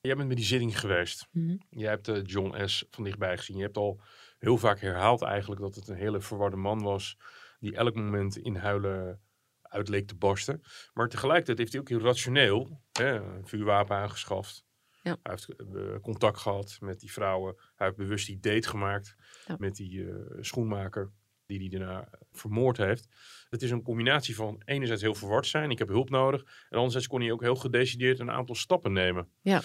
Jij 0.00 0.16
bent 0.16 0.28
met 0.28 0.36
die 0.36 0.46
zitting 0.46 0.80
geweest. 0.80 1.26
Mhm. 1.30 1.56
Jij 1.70 1.88
hebt 1.90 2.08
eh, 2.08 2.20
John 2.24 2.66
S. 2.66 2.84
van 2.90 3.04
dichtbij 3.04 3.36
gezien. 3.36 3.56
Je 3.56 3.62
hebt 3.62 3.76
al 3.76 4.00
heel 4.38 4.56
vaak 4.58 4.80
herhaald 4.80 5.22
eigenlijk 5.22 5.60
dat 5.60 5.74
het 5.74 5.88
een 5.88 5.96
hele 5.96 6.20
verwarde 6.20 6.56
man 6.56 6.82
was. 6.82 7.16
Die 7.58 7.76
elk 7.76 7.94
moment 7.94 8.36
in 8.36 8.56
huilen 8.56 9.20
uit 9.62 9.88
leek 9.88 10.06
te 10.06 10.14
barsten. 10.14 10.62
Maar 10.94 11.08
tegelijkertijd 11.08 11.58
heeft 11.58 11.72
hij 11.72 11.80
ook 11.80 11.88
heel 11.88 12.00
rationeel 12.00 12.80
hè, 12.92 13.14
een 13.36 13.46
vuurwapen 13.46 13.96
aangeschaft. 13.96 14.64
Ja. 15.02 15.16
Hij 15.22 15.32
heeft 15.32 15.48
eh, 15.74 16.00
contact 16.02 16.38
gehad 16.38 16.76
met 16.80 17.00
die 17.00 17.12
vrouwen. 17.12 17.54
Hij 17.74 17.86
heeft 17.86 17.98
bewust 17.98 18.26
die 18.26 18.40
date 18.40 18.68
gemaakt 18.68 19.14
Ja. 19.46 19.56
met 19.58 19.74
die 19.74 20.04
eh, 20.10 20.14
schoenmaker. 20.40 21.10
Die 21.50 21.68
hij 21.68 21.78
daarna 21.78 22.08
vermoord 22.32 22.76
heeft. 22.76 23.08
Het 23.50 23.62
is 23.62 23.70
een 23.70 23.82
combinatie 23.82 24.34
van 24.34 24.62
enerzijds 24.64 25.02
heel 25.02 25.14
verward 25.14 25.46
zijn, 25.46 25.70
ik 25.70 25.78
heb 25.78 25.88
hulp 25.88 26.10
nodig. 26.10 26.40
En 26.40 26.76
anderzijds 26.76 27.06
kon 27.06 27.20
hij 27.20 27.32
ook 27.32 27.42
heel 27.42 27.56
gedecideerd 27.56 28.18
een 28.18 28.30
aantal 28.30 28.54
stappen 28.54 28.92
nemen. 28.92 29.28
Ja. 29.42 29.62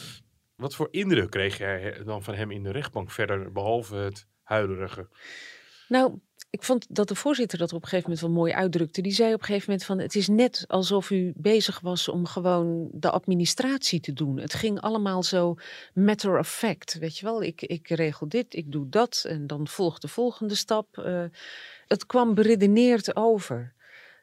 Wat 0.55 0.75
voor 0.75 0.87
indruk 0.91 1.29
kreeg 1.29 1.57
jij 1.57 2.03
dan 2.03 2.23
van 2.23 2.33
hem 2.33 2.51
in 2.51 2.63
de 2.63 2.71
rechtbank 2.71 3.11
verder, 3.11 3.51
behalve 3.51 3.95
het 3.95 4.27
huilerige? 4.43 5.07
Nou, 5.87 6.19
ik 6.49 6.63
vond 6.63 6.95
dat 6.95 7.07
de 7.07 7.15
voorzitter 7.15 7.57
dat 7.57 7.73
op 7.73 7.81
een 7.81 7.87
gegeven 7.87 8.09
moment 8.09 8.27
wel 8.27 8.35
mooi 8.35 8.53
uitdrukte. 8.53 9.01
Die 9.01 9.11
zei 9.11 9.33
op 9.33 9.39
een 9.39 9.45
gegeven 9.45 9.69
moment 9.69 9.87
van 9.87 9.99
het 9.99 10.15
is 10.15 10.27
net 10.27 10.63
alsof 10.67 11.09
u 11.09 11.33
bezig 11.35 11.79
was 11.79 12.07
om 12.07 12.25
gewoon 12.25 12.89
de 12.91 13.09
administratie 13.11 13.99
te 13.99 14.13
doen. 14.13 14.37
Het 14.39 14.53
ging 14.53 14.81
allemaal 14.81 15.23
zo 15.23 15.55
matter 15.93 16.39
of 16.39 16.49
fact, 16.49 16.97
weet 16.99 17.17
je 17.17 17.25
wel. 17.25 17.43
Ik, 17.43 17.61
ik 17.61 17.87
regel 17.87 18.27
dit, 18.27 18.55
ik 18.55 18.71
doe 18.71 18.89
dat 18.89 19.25
en 19.27 19.47
dan 19.47 19.67
volgt 19.67 20.01
de 20.01 20.07
volgende 20.07 20.55
stap. 20.55 20.97
Uh, 20.97 21.23
het 21.87 22.05
kwam 22.05 22.33
beredeneerd 22.33 23.15
over. 23.15 23.73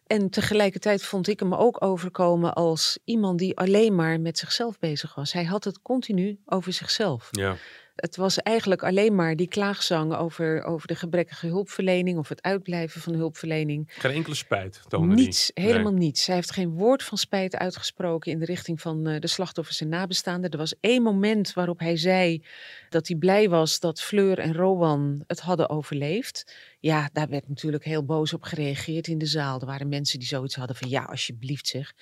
En 0.06 0.30
tegelijkertijd 0.30 1.02
vond 1.02 1.28
ik 1.28 1.40
hem 1.40 1.54
ook 1.54 1.84
overkomen 1.84 2.54
als 2.54 2.98
iemand 3.04 3.38
die 3.38 3.56
alleen 3.56 3.94
maar 3.94 4.20
met 4.20 4.38
zichzelf 4.38 4.78
bezig 4.78 5.14
was. 5.14 5.32
Hij 5.32 5.44
had 5.44 5.64
het 5.64 5.82
continu 5.82 6.38
over 6.46 6.72
zichzelf. 6.72 7.28
Ja. 7.30 7.56
Het 8.02 8.16
was 8.16 8.38
eigenlijk 8.38 8.82
alleen 8.82 9.14
maar 9.14 9.36
die 9.36 9.48
klaagzang 9.48 10.14
over, 10.14 10.62
over 10.62 10.86
de 10.86 10.94
gebrekkige 10.94 11.46
hulpverlening 11.46 12.18
of 12.18 12.28
het 12.28 12.42
uitblijven 12.42 13.00
van 13.00 13.14
hulpverlening. 13.14 13.92
Geen 13.98 14.12
enkele 14.12 14.34
spijt 14.34 14.80
toonde 14.88 15.14
Niets, 15.14 15.50
die. 15.54 15.64
helemaal 15.64 15.92
niets. 15.92 16.26
Hij 16.26 16.34
heeft 16.34 16.52
geen 16.52 16.70
woord 16.70 17.02
van 17.02 17.18
spijt 17.18 17.56
uitgesproken 17.56 18.32
in 18.32 18.38
de 18.38 18.44
richting 18.44 18.80
van 18.80 19.08
uh, 19.08 19.20
de 19.20 19.26
slachtoffers 19.26 19.80
en 19.80 19.88
nabestaanden. 19.88 20.50
Er 20.50 20.58
was 20.58 20.74
één 20.80 21.02
moment 21.02 21.52
waarop 21.52 21.78
hij 21.78 21.96
zei 21.96 22.44
dat 22.88 23.08
hij 23.08 23.16
blij 23.16 23.48
was 23.48 23.80
dat 23.80 24.00
Fleur 24.00 24.38
en 24.38 24.54
Rowan 24.54 25.24
het 25.26 25.40
hadden 25.40 25.68
overleefd. 25.68 26.54
Ja, 26.80 27.10
daar 27.12 27.28
werd 27.28 27.48
natuurlijk 27.48 27.84
heel 27.84 28.04
boos 28.04 28.32
op 28.32 28.42
gereageerd 28.42 29.06
in 29.06 29.18
de 29.18 29.26
zaal. 29.26 29.60
Er 29.60 29.66
waren 29.66 29.88
mensen 29.88 30.18
die 30.18 30.28
zoiets 30.28 30.54
hadden 30.54 30.76
van 30.76 30.88
ja, 30.88 31.02
alsjeblieft 31.02 31.66
zeg. 31.66 31.92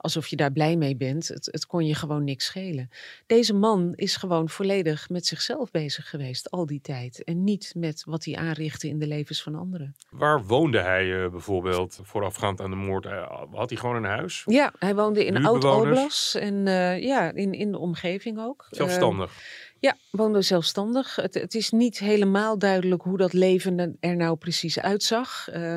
Alsof 0.00 0.26
je 0.26 0.36
daar 0.36 0.52
blij 0.52 0.76
mee 0.76 0.96
bent. 0.96 1.28
Het, 1.28 1.48
het 1.50 1.66
kon 1.66 1.86
je 1.86 1.94
gewoon 1.94 2.24
niks 2.24 2.44
schelen. 2.44 2.90
Deze 3.26 3.54
man 3.54 3.92
is 3.94 4.16
gewoon 4.16 4.48
volledig 4.48 5.08
met 5.08 5.26
zichzelf 5.26 5.70
bezig 5.70 6.10
geweest 6.10 6.50
al 6.50 6.66
die 6.66 6.80
tijd. 6.80 7.24
En 7.24 7.44
niet 7.44 7.72
met 7.76 8.02
wat 8.06 8.24
hij 8.24 8.36
aanrichtte 8.36 8.88
in 8.88 8.98
de 8.98 9.06
levens 9.06 9.42
van 9.42 9.54
anderen. 9.54 9.94
Waar 10.10 10.44
woonde 10.44 10.80
hij 10.80 11.04
uh, 11.04 11.30
bijvoorbeeld 11.30 12.00
voorafgaand 12.02 12.60
aan 12.60 12.70
de 12.70 12.76
moord? 12.76 13.04
Uh, 13.04 13.42
had 13.52 13.70
hij 13.70 13.78
gewoon 13.78 13.96
een 13.96 14.04
huis? 14.04 14.42
Ja, 14.46 14.72
hij 14.78 14.94
woonde 14.94 15.24
in 15.24 15.46
Oud-Oblas. 15.46 16.34
En 16.34 16.66
uh, 16.66 17.02
ja, 17.02 17.32
in, 17.32 17.52
in 17.52 17.72
de 17.72 17.78
omgeving 17.78 18.38
ook. 18.38 18.66
Zelfstandig? 18.70 19.32
Ja, 19.78 19.96
woonde 20.10 20.42
zelfstandig. 20.42 21.16
Het, 21.16 21.34
het, 21.34 21.54
is 21.54 21.70
niet 21.70 21.98
helemaal 21.98 22.58
duidelijk 22.58 23.02
hoe 23.02 23.16
dat 23.16 23.32
leven 23.32 23.96
er 24.00 24.16
nou 24.16 24.36
precies 24.36 24.80
uitzag. 24.80 25.48
Uh, 25.54 25.76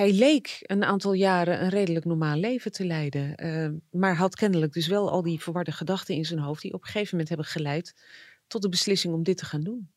hij 0.00 0.12
leek 0.12 0.58
een 0.62 0.84
aantal 0.84 1.12
jaren 1.12 1.62
een 1.62 1.68
redelijk 1.68 2.04
normaal 2.04 2.36
leven 2.36 2.72
te 2.72 2.84
leiden. 2.84 3.44
Uh, 3.44 4.00
maar 4.00 4.16
had 4.16 4.34
kennelijk 4.34 4.72
dus 4.72 4.86
wel 4.86 5.10
al 5.10 5.22
die 5.22 5.40
verwarde 5.40 5.72
gedachten 5.72 6.14
in 6.14 6.24
zijn 6.24 6.40
hoofd... 6.40 6.62
die 6.62 6.72
op 6.72 6.80
een 6.80 6.86
gegeven 6.86 7.10
moment 7.10 7.28
hebben 7.28 7.46
geleid 7.46 7.94
tot 8.46 8.62
de 8.62 8.68
beslissing 8.68 9.14
om 9.14 9.22
dit 9.22 9.36
te 9.36 9.44
gaan 9.44 9.62
doen. 9.62 9.90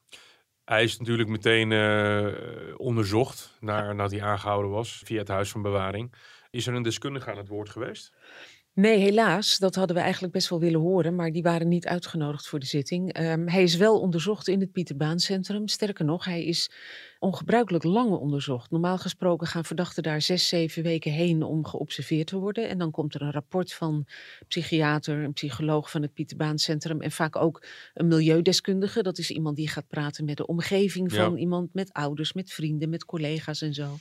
Hij 0.65 0.83
is 0.83 0.97
natuurlijk 0.97 1.29
meteen 1.29 1.71
uh, 1.71 2.33
onderzocht 2.77 3.57
nadat 3.59 4.11
hij 4.11 4.21
aangehouden 4.21 4.71
was 4.71 5.01
via 5.05 5.19
het 5.19 5.27
Huis 5.27 5.49
van 5.49 5.61
Bewaring. 5.61 6.13
Is 6.49 6.67
er 6.67 6.73
een 6.73 6.83
deskundige 6.83 7.31
aan 7.31 7.37
het 7.37 7.47
woord 7.47 7.69
geweest? 7.69 8.13
Nee, 8.75 8.97
helaas. 8.97 9.57
Dat 9.57 9.75
hadden 9.75 9.95
we 9.95 10.01
eigenlijk 10.01 10.33
best 10.33 10.49
wel 10.49 10.59
willen 10.59 10.79
horen, 10.79 11.15
maar 11.15 11.31
die 11.31 11.43
waren 11.43 11.67
niet 11.67 11.87
uitgenodigd 11.87 12.47
voor 12.47 12.59
de 12.59 12.65
zitting. 12.65 13.19
Um, 13.19 13.47
hij 13.47 13.63
is 13.63 13.75
wel 13.75 13.99
onderzocht 13.99 14.47
in 14.47 14.59
het 14.59 14.71
Pieterbaancentrum. 14.71 15.67
Sterker 15.67 16.05
nog, 16.05 16.25
hij 16.25 16.43
is 16.43 16.71
ongebruikelijk 17.23 17.83
lang 17.83 18.11
onderzocht. 18.11 18.71
Normaal 18.71 18.97
gesproken 18.97 19.47
gaan 19.47 19.65
verdachten 19.65 20.03
daar 20.03 20.21
zes, 20.21 20.47
zeven 20.47 20.83
weken 20.83 21.11
heen 21.11 21.43
om 21.43 21.65
geobserveerd 21.65 22.27
te 22.27 22.37
worden. 22.37 22.69
En 22.69 22.77
dan 22.77 22.91
komt 22.91 23.15
er 23.15 23.21
een 23.21 23.31
rapport 23.31 23.73
van 23.73 24.05
psychiater, 24.47 25.23
een 25.23 25.33
psycholoog 25.33 25.91
van 25.91 26.01
het 26.01 26.13
Pieterbaancentrum 26.13 27.01
en 27.01 27.11
vaak 27.11 27.35
ook 27.35 27.65
een 27.93 28.07
milieudeskundige. 28.07 29.03
Dat 29.03 29.17
is 29.17 29.31
iemand 29.31 29.55
die 29.55 29.67
gaat 29.67 29.87
praten 29.87 30.25
met 30.25 30.37
de 30.37 30.45
omgeving 30.45 31.13
van 31.13 31.31
ja. 31.31 31.37
iemand, 31.37 31.73
met 31.73 31.93
ouders, 31.93 32.33
met 32.33 32.51
vrienden, 32.51 32.89
met 32.89 33.05
collega's 33.05 33.61
en 33.61 33.73
zo. 33.73 33.97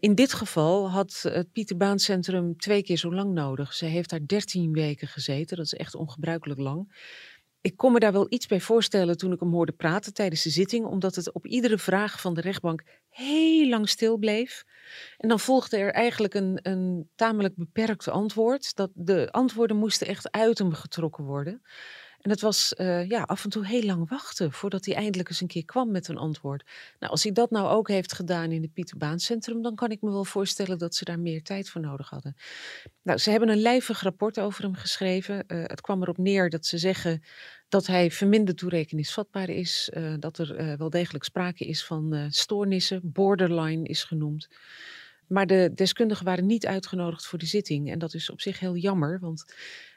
In 0.00 0.14
dit 0.14 0.32
geval 0.32 0.90
had 0.90 1.24
het 1.28 1.52
Pieterbaancentrum 1.52 2.56
twee 2.56 2.82
keer 2.82 2.96
zo 2.96 3.14
lang 3.14 3.32
nodig. 3.32 3.72
Ze 3.74 3.84
heeft 3.84 4.10
daar 4.10 4.26
13 4.26 4.72
weken 4.72 5.08
gezeten. 5.08 5.56
Dat 5.56 5.66
is 5.66 5.74
echt 5.74 5.94
ongebruikelijk 5.94 6.60
lang. 6.60 6.92
Ik 7.64 7.76
kon 7.76 7.92
me 7.92 7.98
daar 7.98 8.12
wel 8.12 8.26
iets 8.28 8.46
bij 8.46 8.60
voorstellen 8.60 9.16
toen 9.16 9.32
ik 9.32 9.40
hem 9.40 9.52
hoorde 9.52 9.72
praten 9.72 10.14
tijdens 10.14 10.42
de 10.42 10.50
zitting, 10.50 10.84
omdat 10.84 11.14
het 11.14 11.32
op 11.32 11.46
iedere 11.46 11.78
vraag 11.78 12.20
van 12.20 12.34
de 12.34 12.40
rechtbank 12.40 12.82
heel 13.08 13.68
lang 13.68 13.88
stil 13.88 14.16
bleef. 14.16 14.64
En 15.18 15.28
dan 15.28 15.40
volgde 15.40 15.76
er 15.76 15.92
eigenlijk 15.92 16.34
een, 16.34 16.58
een 16.62 17.10
tamelijk 17.14 17.56
beperkt 17.56 18.08
antwoord. 18.08 18.76
Dat 18.76 18.90
de 18.94 19.28
antwoorden 19.30 19.76
moesten 19.76 20.06
echt 20.06 20.30
uit 20.30 20.58
hem 20.58 20.72
getrokken 20.72 21.24
worden. 21.24 21.62
En 22.24 22.30
het 22.30 22.40
was 22.40 22.74
uh, 22.76 23.08
ja, 23.08 23.22
af 23.22 23.44
en 23.44 23.50
toe 23.50 23.66
heel 23.66 23.82
lang 23.82 24.08
wachten 24.08 24.52
voordat 24.52 24.84
hij 24.84 24.94
eindelijk 24.94 25.28
eens 25.28 25.40
een 25.40 25.46
keer 25.46 25.64
kwam 25.64 25.90
met 25.90 26.08
een 26.08 26.16
antwoord. 26.16 26.64
Nou, 26.98 27.12
als 27.12 27.22
hij 27.22 27.32
dat 27.32 27.50
nou 27.50 27.68
ook 27.68 27.88
heeft 27.88 28.12
gedaan 28.12 28.52
in 28.52 28.62
het 28.62 28.72
Pieterbaancentrum, 28.72 29.62
dan 29.62 29.74
kan 29.74 29.90
ik 29.90 30.02
me 30.02 30.10
wel 30.10 30.24
voorstellen 30.24 30.78
dat 30.78 30.94
ze 30.94 31.04
daar 31.04 31.18
meer 31.18 31.42
tijd 31.42 31.68
voor 31.70 31.80
nodig 31.80 32.10
hadden. 32.10 32.36
Nou, 33.02 33.18
ze 33.18 33.30
hebben 33.30 33.48
een 33.48 33.60
lijvig 33.60 34.00
rapport 34.00 34.40
over 34.40 34.62
hem 34.62 34.74
geschreven. 34.74 35.44
Uh, 35.48 35.62
het 35.62 35.80
kwam 35.80 36.02
erop 36.02 36.18
neer 36.18 36.50
dat 36.50 36.66
ze 36.66 36.78
zeggen 36.78 37.22
dat 37.68 37.86
hij 37.86 38.10
verminderd 38.10 38.58
toerekeningsvatbaar 38.58 39.48
is, 39.48 39.90
uh, 39.94 40.14
dat 40.18 40.38
er 40.38 40.76
wel 40.78 40.90
degelijk 40.90 41.24
sprake 41.24 41.64
is 41.64 41.84
van 41.84 42.26
stoornissen, 42.30 43.00
borderline 43.02 43.88
is 43.88 44.04
genoemd. 44.04 44.48
Maar 45.26 45.46
de 45.46 45.70
deskundigen 45.74 46.24
waren 46.24 46.46
niet 46.46 46.66
uitgenodigd 46.66 47.26
voor 47.26 47.38
de 47.38 47.46
zitting. 47.46 47.90
En 47.90 47.98
dat 47.98 48.14
is 48.14 48.30
op 48.30 48.40
zich 48.40 48.58
heel 48.58 48.76
jammer, 48.76 49.18
want 49.20 49.44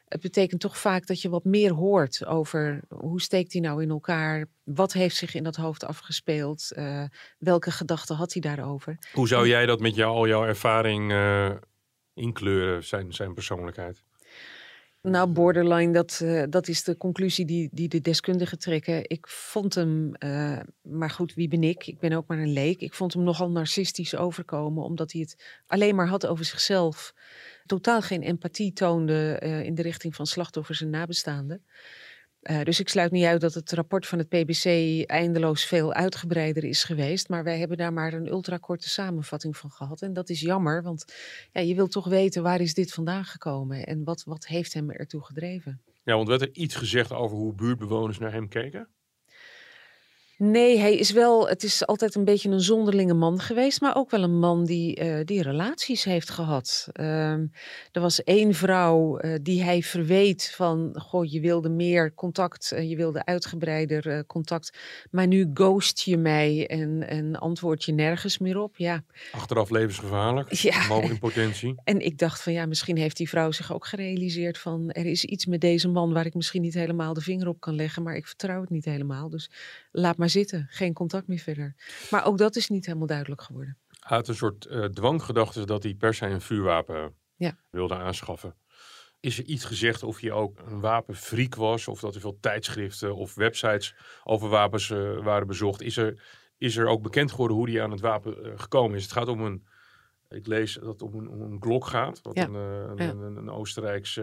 het 0.07 0.21
betekent 0.21 0.61
toch 0.61 0.77
vaak 0.77 1.07
dat 1.07 1.21
je 1.21 1.29
wat 1.29 1.43
meer 1.43 1.71
hoort 1.71 2.25
over 2.25 2.79
hoe 2.89 3.21
steekt 3.21 3.53
hij 3.53 3.61
nou 3.61 3.81
in 3.81 3.89
elkaar, 3.89 4.45
wat 4.63 4.93
heeft 4.93 5.15
zich 5.15 5.33
in 5.33 5.43
dat 5.43 5.55
hoofd 5.55 5.83
afgespeeld, 5.83 6.71
uh, 6.75 7.03
welke 7.37 7.71
gedachten 7.71 8.15
had 8.15 8.33
hij 8.33 8.41
daarover. 8.41 8.97
Hoe 9.13 9.27
zou 9.27 9.47
jij 9.47 9.65
dat 9.65 9.79
met 9.79 9.95
jou, 9.95 10.15
al 10.15 10.27
jouw 10.27 10.45
ervaring 10.45 11.11
uh, 11.11 11.51
inkleuren, 12.13 12.83
zijn, 12.83 13.13
zijn 13.13 13.33
persoonlijkheid? 13.33 14.03
Nou, 15.01 15.27
borderline, 15.27 15.93
dat, 15.93 16.19
uh, 16.23 16.43
dat 16.49 16.67
is 16.67 16.83
de 16.83 16.97
conclusie 16.97 17.45
die, 17.45 17.69
die 17.71 17.87
de 17.87 18.01
deskundigen 18.01 18.59
trekken. 18.59 19.09
Ik 19.09 19.27
vond 19.27 19.75
hem, 19.75 20.11
uh, 20.19 20.59
maar 20.81 21.09
goed, 21.09 21.33
wie 21.33 21.47
ben 21.47 21.63
ik? 21.63 21.87
Ik 21.87 21.99
ben 21.99 22.13
ook 22.13 22.27
maar 22.27 22.37
een 22.37 22.53
leek. 22.53 22.81
Ik 22.81 22.93
vond 22.93 23.13
hem 23.13 23.23
nogal 23.23 23.49
narcistisch 23.49 24.15
overkomen, 24.15 24.83
omdat 24.83 25.11
hij 25.11 25.21
het 25.21 25.61
alleen 25.67 25.95
maar 25.95 26.07
had 26.07 26.25
over 26.25 26.45
zichzelf. 26.45 27.13
Totaal 27.67 28.01
geen 28.01 28.21
empathie 28.21 28.73
toonde 28.73 29.41
uh, 29.43 29.63
in 29.63 29.75
de 29.75 29.81
richting 29.81 30.15
van 30.15 30.25
slachtoffers 30.25 30.81
en 30.81 30.89
nabestaanden. 30.89 31.65
Uh, 32.41 32.63
dus 32.63 32.79
ik 32.79 32.89
sluit 32.89 33.11
niet 33.11 33.25
uit 33.25 33.41
dat 33.41 33.53
het 33.53 33.71
rapport 33.71 34.07
van 34.07 34.17
het 34.17 34.29
PBC 34.29 34.65
eindeloos 35.09 35.65
veel 35.65 35.93
uitgebreider 35.93 36.63
is 36.63 36.83
geweest. 36.83 37.29
Maar 37.29 37.43
wij 37.43 37.59
hebben 37.59 37.77
daar 37.77 37.93
maar 37.93 38.13
een 38.13 38.27
ultrakorte 38.27 38.89
samenvatting 38.89 39.57
van 39.57 39.71
gehad. 39.71 40.01
En 40.01 40.13
dat 40.13 40.29
is 40.29 40.39
jammer, 40.39 40.83
want 40.83 41.05
ja, 41.51 41.61
je 41.61 41.75
wilt 41.75 41.91
toch 41.91 42.07
weten 42.07 42.43
waar 42.43 42.61
is 42.61 42.73
dit 42.73 42.93
vandaan 42.93 43.25
gekomen 43.25 43.85
en 43.85 44.03
wat, 44.03 44.23
wat 44.23 44.47
heeft 44.47 44.73
hem 44.73 44.91
ertoe 44.91 45.25
gedreven. 45.25 45.81
Ja, 46.03 46.15
want 46.15 46.27
werd 46.27 46.41
er 46.41 46.53
iets 46.53 46.75
gezegd 46.75 47.11
over 47.11 47.37
hoe 47.37 47.53
buurtbewoners 47.53 48.17
naar 48.17 48.31
hem 48.31 48.47
keken? 48.47 48.87
Nee, 50.39 50.77
hij 50.79 50.95
is 50.95 51.11
wel, 51.11 51.47
het 51.47 51.63
is 51.63 51.85
altijd 51.85 52.15
een 52.15 52.25
beetje 52.25 52.49
een 52.49 52.61
zonderlinge 52.61 53.13
man 53.13 53.39
geweest, 53.39 53.81
maar 53.81 53.95
ook 53.95 54.11
wel 54.11 54.23
een 54.23 54.39
man 54.39 54.65
die, 54.65 55.03
uh, 55.03 55.19
die 55.25 55.41
relaties 55.41 56.03
heeft 56.03 56.29
gehad. 56.29 56.87
Um, 56.93 57.51
er 57.91 58.01
was 58.01 58.23
één 58.23 58.53
vrouw 58.53 59.21
uh, 59.21 59.35
die 59.41 59.63
hij 59.63 59.81
verweet 59.81 60.51
van, 60.55 60.95
goh, 60.99 61.25
je 61.25 61.39
wilde 61.39 61.69
meer 61.69 62.13
contact, 62.13 62.71
uh, 62.73 62.89
je 62.89 62.95
wilde 62.95 63.25
uitgebreider 63.25 64.25
contact, 64.25 64.77
maar 65.11 65.27
nu 65.27 65.49
ghost 65.53 65.99
je 65.99 66.17
mij 66.17 66.67
en, 66.67 67.07
en 67.07 67.35
antwoord 67.35 67.83
je 67.83 67.91
nergens 67.91 68.37
meer 68.37 68.57
op. 68.59 68.77
Ja. 68.77 69.03
Achteraf 69.31 69.69
levensgevaarlijk, 69.69 70.53
ja. 70.53 71.01
in 71.01 71.19
potentie. 71.19 71.75
En 71.83 71.99
ik 71.99 72.17
dacht 72.17 72.41
van, 72.41 72.53
ja, 72.53 72.65
misschien 72.65 72.97
heeft 72.97 73.17
die 73.17 73.29
vrouw 73.29 73.51
zich 73.51 73.73
ook 73.73 73.87
gerealiseerd 73.87 74.57
van, 74.57 74.91
er 74.91 75.05
is 75.05 75.25
iets 75.25 75.45
met 75.45 75.61
deze 75.61 75.87
man 75.87 76.13
waar 76.13 76.25
ik 76.25 76.33
misschien 76.33 76.61
niet 76.61 76.73
helemaal 76.73 77.13
de 77.13 77.21
vinger 77.21 77.47
op 77.47 77.59
kan 77.59 77.75
leggen, 77.75 78.03
maar 78.03 78.15
ik 78.15 78.27
vertrouw 78.27 78.61
het 78.61 78.69
niet 78.69 78.85
helemaal. 78.85 79.29
Dus 79.29 79.49
laat 79.91 80.17
maar 80.17 80.26
zitten, 80.29 80.67
geen 80.69 80.93
contact 80.93 81.27
meer 81.27 81.39
verder. 81.39 81.75
Maar 82.11 82.25
ook 82.25 82.37
dat 82.37 82.55
is 82.55 82.69
niet 82.69 82.85
helemaal 82.85 83.07
duidelijk 83.07 83.41
geworden. 83.41 83.77
Hij 83.99 84.17
had 84.17 84.27
een 84.27 84.35
soort 84.35 84.65
uh, 84.65 84.85
dwanggedachte 84.85 85.65
dat 85.65 85.83
hij 85.83 85.93
per 85.93 86.13
se 86.13 86.25
een 86.25 86.41
vuurwapen 86.41 87.15
ja. 87.35 87.57
wilde 87.69 87.95
aanschaffen. 87.95 88.55
Is 89.19 89.37
er 89.37 89.45
iets 89.45 89.65
gezegd 89.65 90.03
of 90.03 90.19
hij 90.19 90.31
ook 90.31 90.59
een 90.65 90.79
wapenfreak 90.79 91.55
was, 91.55 91.87
of 91.87 91.99
dat 91.99 92.15
er 92.15 92.21
veel 92.21 92.37
tijdschriften 92.39 93.15
of 93.15 93.35
websites 93.35 93.95
over 94.23 94.49
wapens 94.49 94.89
uh, 94.89 95.23
waren 95.23 95.47
bezocht? 95.47 95.81
Is 95.81 95.97
er, 95.97 96.23
is 96.57 96.77
er 96.77 96.87
ook 96.87 97.01
bekend 97.01 97.31
geworden 97.31 97.57
hoe 97.57 97.69
hij 97.69 97.83
aan 97.83 97.91
het 97.91 97.99
wapen 97.99 98.45
uh, 98.45 98.51
gekomen 98.55 98.97
is? 98.97 99.03
Het 99.03 99.11
gaat 99.11 99.27
om 99.27 99.41
een, 99.41 99.67
ik 100.29 100.47
lees 100.47 100.73
dat 100.73 100.83
het 100.87 101.01
om 101.01 101.15
een, 101.15 101.29
om 101.29 101.41
een 101.41 101.61
Glock 101.61 101.85
gaat, 101.85 102.21
wat 102.21 102.35
ja. 102.35 102.45
een, 102.45 102.53
een, 102.53 102.97
Ja. 102.97 103.09
een, 103.09 103.35
een 103.35 103.49
Oostenrijks 103.49 104.19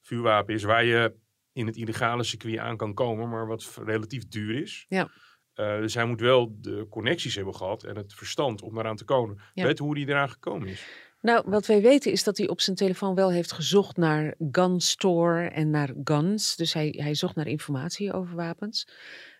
vuurwapen 0.00 0.54
is, 0.54 0.62
waar 0.62 0.84
je 0.84 1.14
in 1.52 1.66
het 1.66 1.76
illegale 1.76 2.22
circuit 2.22 2.58
aan 2.58 2.76
kan 2.76 2.94
komen, 2.94 3.28
maar 3.28 3.46
wat 3.46 3.78
relatief 3.84 4.28
duur 4.28 4.62
is. 4.62 4.84
Ja. 4.88 5.10
Uh, 5.54 5.78
dus 5.78 5.94
hij 5.94 6.04
moet 6.04 6.20
wel 6.20 6.56
de 6.60 6.86
connecties 6.90 7.34
hebben 7.34 7.54
gehad 7.54 7.82
en 7.82 7.96
het 7.96 8.14
verstand 8.14 8.62
om 8.62 8.78
eraan 8.78 8.96
te 8.96 9.04
komen. 9.04 9.40
Ja. 9.54 9.64
Weet 9.64 9.78
hoe 9.78 9.98
hij 9.98 10.06
eraan 10.06 10.30
gekomen 10.30 10.68
is. 10.68 10.86
Nou, 11.20 11.42
wat 11.46 11.66
wij 11.66 11.82
weten 11.82 12.12
is 12.12 12.24
dat 12.24 12.36
hij 12.36 12.48
op 12.48 12.60
zijn 12.60 12.76
telefoon 12.76 13.14
wel 13.14 13.30
heeft 13.30 13.52
gezocht 13.52 13.96
naar 13.96 14.34
gun 14.50 14.80
store 14.80 15.48
en 15.48 15.70
naar 15.70 15.90
guns. 16.04 16.56
Dus 16.56 16.72
hij, 16.72 16.94
hij 16.96 17.14
zocht 17.14 17.34
naar 17.34 17.46
informatie 17.46 18.12
over 18.12 18.34
wapens. 18.34 18.88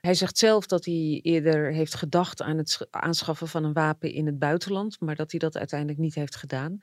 Hij 0.01 0.15
zegt 0.15 0.39
zelf 0.39 0.67
dat 0.67 0.85
hij 0.85 1.21
eerder 1.23 1.73
heeft 1.73 1.95
gedacht 1.95 2.43
aan 2.43 2.57
het 2.59 2.71
sch- 2.71 2.83
aanschaffen 2.91 3.49
van 3.49 3.65
een 3.65 3.73
wapen 3.73 4.13
in 4.13 4.27
het 4.27 4.39
buitenland, 4.39 5.01
maar 5.01 5.17
dat 5.17 5.31
hij 5.31 5.41
dat 5.41 5.57
uiteindelijk 5.57 5.99
niet 5.99 6.15
heeft 6.15 6.37
gedaan. 6.37 6.79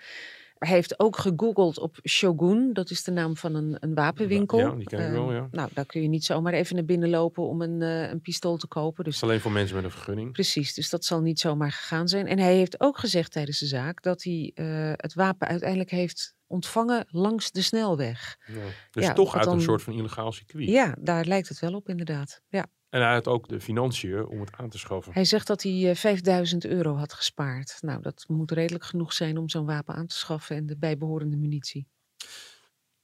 Heeft 0.60 1.00
ook 1.00 1.18
gegoogeld 1.18 1.80
op 1.80 2.00
Shogun, 2.08 2.74
dat 2.74 2.90
is 2.90 3.04
de 3.04 3.12
naam 3.12 3.36
van 3.38 3.56
een, 3.56 3.78
een 3.80 3.94
wapenwinkel. 3.94 4.58
Ja, 4.60 4.72
die 4.76 4.88
ken 4.88 5.06
ik 5.06 5.12
wel, 5.12 5.26
Ehm, 5.28 5.36
ja. 5.36 5.48
Nou, 5.52 5.70
daar 5.74 5.86
kun 5.86 6.02
je 6.02 6.08
niet 6.08 6.26
zomaar 6.26 6.54
even 6.54 6.76
naar 6.76 6.86
binnen 6.86 7.10
lopen 7.10 7.44
om 7.44 7.62
een, 7.62 7.82
eh, 7.82 8.10
een 8.10 8.22
pistool 8.22 8.58
te 8.58 8.68
kopen. 8.68 8.96
Het 8.96 9.06
Dus 9.06 9.16
is 9.16 9.24
alleen 9.24 9.40
voor 9.40 9.52
mensen 9.52 9.76
met 9.76 9.84
een 9.86 9.92
vergunning. 9.92 10.32
Precies, 10.32 10.74
dus 10.74 10.90
dat 10.90 11.06
zal 11.06 11.22
niet 11.22 11.40
zomaar 11.40 11.72
gegaan 11.72 12.08
zijn. 12.08 12.28
En 12.28 12.40
hij 12.40 12.56
heeft 12.56 12.80
ook 12.80 12.98
gezegd 12.98 13.32
tijdens 13.32 13.60
de 13.60 13.66
zaak 13.66 14.02
dat 14.02 14.24
hij 14.24 14.52
eh, 14.56 14.92
het 14.96 15.14
wapen 15.14 15.48
uiteindelijk 15.48 15.90
heeft 15.90 16.36
ontvangen 16.48 17.06
langs 17.10 17.52
de 17.52 17.62
snelweg. 17.62 18.38
Ja. 18.46 18.54
Dus 18.92 19.06
Ja, 19.06 19.14
toch 19.14 19.36
uit 19.38 19.48
een 19.48 19.62
soort 19.62 19.82
van 19.82 19.94
illegaal 19.94 20.32
circuit. 20.32 20.70
Ja, 20.70 20.96
daar 21.00 21.26
lijkt 21.26 21.50
het 21.50 21.60
wel 21.60 21.74
op 21.74 21.90
inderdaad. 21.90 22.42
Ja. 22.48 22.66
En 22.90 23.02
hij 23.02 23.14
had 23.14 23.28
ook 23.28 23.48
de 23.48 23.60
financiën 23.60 24.26
om 24.26 24.40
het 24.40 24.56
aan 24.56 24.70
te 24.70 24.78
schaffen. 24.78 25.14
Hij 25.14 25.26
zegt 25.26 25.48
dat 25.48 25.64
hij 25.64 25.90
eh, 25.90 25.96
5000 25.96 26.66
euro 26.66 26.96
had 26.96 27.14
gespaard. 27.14 27.78
Nou, 27.82 28.02
dat 28.02 28.26
moet 28.28 28.52
redelijk 28.52 28.84
genoeg 28.84 29.14
zijn 29.14 29.38
om 29.38 29.50
zo'n 29.50 29.66
wapen 29.66 29.96
aan 29.96 30.08
te 30.08 30.16
schaffen 30.16 30.56
en 30.56 30.66
de 30.66 30.78
bijbehorende 30.78 31.38
munitie. 31.38 31.88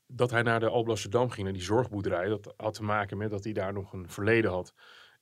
Dat 0.07 0.31
hij 0.31 0.41
naar 0.41 0.59
de 0.59 0.69
Alblasserdam 0.69 1.29
ging, 1.29 1.43
naar 1.43 1.53
die 1.53 1.63
zorgboerderij, 1.63 2.27
dat 2.27 2.53
had 2.57 2.73
te 2.73 2.83
maken 2.83 3.17
met 3.17 3.31
dat 3.31 3.43
hij 3.43 3.53
daar 3.53 3.73
nog 3.73 3.93
een 3.93 4.09
verleden 4.09 4.51
had. 4.51 4.73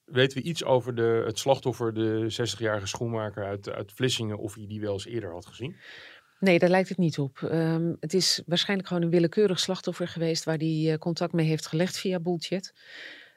Weten 0.04 0.38
we 0.38 0.44
iets 0.44 0.64
over 0.64 0.94
de, 0.94 1.22
het 1.26 1.38
slachtoffer, 1.38 1.94
de 1.94 2.32
60-jarige 2.32 2.86
schoenmaker 2.86 3.44
uit, 3.44 3.70
uit 3.70 3.92
Vlissingen, 3.92 4.38
of 4.38 4.54
hij 4.54 4.66
die 4.66 4.80
wel 4.80 4.92
eens 4.92 5.06
eerder 5.06 5.32
had 5.32 5.46
gezien? 5.46 5.76
Nee, 6.40 6.58
daar 6.58 6.70
lijkt 6.70 6.88
het 6.88 6.98
niet 6.98 7.18
op. 7.18 7.42
Ehm, 7.42 7.94
het 8.00 8.14
is 8.14 8.42
waarschijnlijk 8.46 8.88
gewoon 8.88 9.02
een 9.02 9.10
willekeurig 9.10 9.60
slachtoffer 9.60 10.08
geweest 10.08 10.44
waar 10.44 10.56
hij 10.56 10.92
eh, 10.92 10.98
contact 10.98 11.32
mee 11.32 11.46
heeft 11.46 11.66
gelegd 11.66 11.98
via 11.98 12.20
Bullchat. 12.20 12.72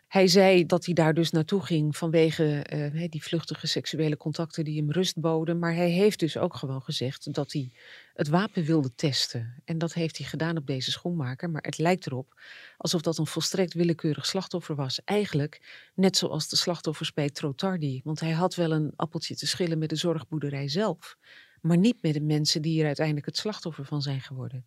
Hij 0.08 0.28
zei 0.28 0.66
dat 0.66 0.86
hij 0.86 0.94
daar 0.94 1.14
dus 1.14 1.32
naartoe 1.32 1.62
ging 1.62 1.98
vanwege 1.98 2.62
eh, 2.62 3.10
die 3.10 3.24
vluchtige 3.24 3.68
seksuele 3.68 4.18
contacten 4.18 4.64
die 4.64 4.78
hem 4.78 4.92
rust 4.92 5.20
boden. 5.20 5.60
Maar 5.60 5.76
hij 5.76 5.90
heeft 5.90 6.20
dus 6.20 6.38
ook 6.38 6.56
gewoon 6.56 6.82
gezegd 6.82 7.34
dat 7.34 7.52
hij 7.52 7.72
het 8.14 8.28
wapen 8.28 8.64
wilde 8.64 8.96
testen. 8.96 9.62
En 9.66 9.78
dat 9.78 9.94
heeft 9.94 10.18
hij 10.18 10.28
gedaan 10.28 10.58
op 10.58 10.68
deze 10.68 10.92
schoenmaker. 10.92 11.50
Maar 11.50 11.62
het 11.62 11.78
lijkt 11.78 12.06
erop 12.06 12.42
alsof 12.78 13.02
dat 13.02 13.18
een 13.18 13.28
volstrekt 13.28 13.74
willekeurig 13.74 14.26
slachtoffer 14.26 14.76
was. 14.76 15.04
Eigenlijk 15.04 15.90
net 15.96 16.18
zoals 16.18 16.50
de 16.50 16.56
slachtoffers 16.56 17.14
bij 17.14 17.30
Trotardi. 17.30 18.02
Want 18.04 18.20
hij 18.20 18.32
had 18.32 18.56
wel 18.56 18.72
een 18.72 18.94
appeltje 18.96 19.36
te 19.36 19.48
schillen 19.48 19.78
met 19.78 19.90
de 19.90 19.96
zorgboerderij 19.96 20.68
zelf. 20.68 21.18
Maar 21.62 21.78
niet 21.78 22.02
met 22.02 22.14
de 22.14 22.22
mensen 22.22 22.62
die 22.62 22.80
er 22.80 22.86
uiteindelijk 22.86 23.26
het 23.26 23.38
slachtoffer 23.38 23.86
van 23.86 24.02
zijn 24.02 24.22
geworden. 24.22 24.66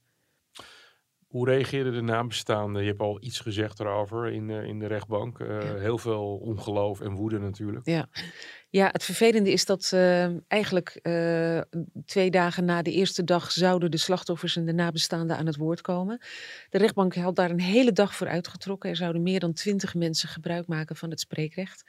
Hoe 1.31 1.49
reageerden 1.49 1.93
de 1.93 2.01
nabestaanden? 2.01 2.83
Je 2.83 2.88
hebt 2.88 3.01
al 3.01 3.23
iets 3.23 3.40
gezegd 3.40 3.81
erover 3.81 4.33
in, 4.33 4.51
eh, 4.51 4.64
in 4.64 4.79
de 4.79 4.87
rechtbank. 4.87 5.40
Eh, 5.40 5.62
Ja. 5.62 5.77
Heel 5.77 5.99
veel 5.99 6.37
ongeloof 6.37 7.01
en 7.01 7.14
woede 7.14 7.38
natuurlijk. 7.38 7.87
Ja, 7.87 8.09
ja 8.71 8.88
het 8.93 9.05
vervelende 9.05 9.53
is 9.53 9.64
dat 9.64 9.90
eh, 9.93 10.49
eigenlijk 10.49 10.88
eh, 11.03 11.61
twee 12.07 12.31
dagen 12.31 12.64
na 12.64 12.83
de 12.83 12.93
eerste 12.93 13.25
dag 13.25 13.53
zouden 13.53 13.90
de 13.90 13.97
slachtoffers 13.97 14.57
en 14.57 14.64
de 14.64 14.73
nabestaanden 14.73 15.37
aan 15.37 15.47
het 15.47 15.57
woord 15.57 15.81
komen. 15.81 16.21
De 16.71 16.79
rechtbank 16.79 17.14
had 17.14 17.37
daar 17.37 17.51
een 17.51 17.61
hele 17.61 17.93
dag 17.93 18.14
voor 18.14 18.29
uitgetrokken. 18.29 18.90
Er 18.90 18.97
zouden 18.97 19.23
meer 19.23 19.40
dan 19.40 19.53
twintig 19.53 19.95
mensen 19.95 20.29
gebruik 20.29 20.66
maken 20.66 20.97
van 20.97 21.11
het 21.11 21.21
spreekrecht. 21.21 21.85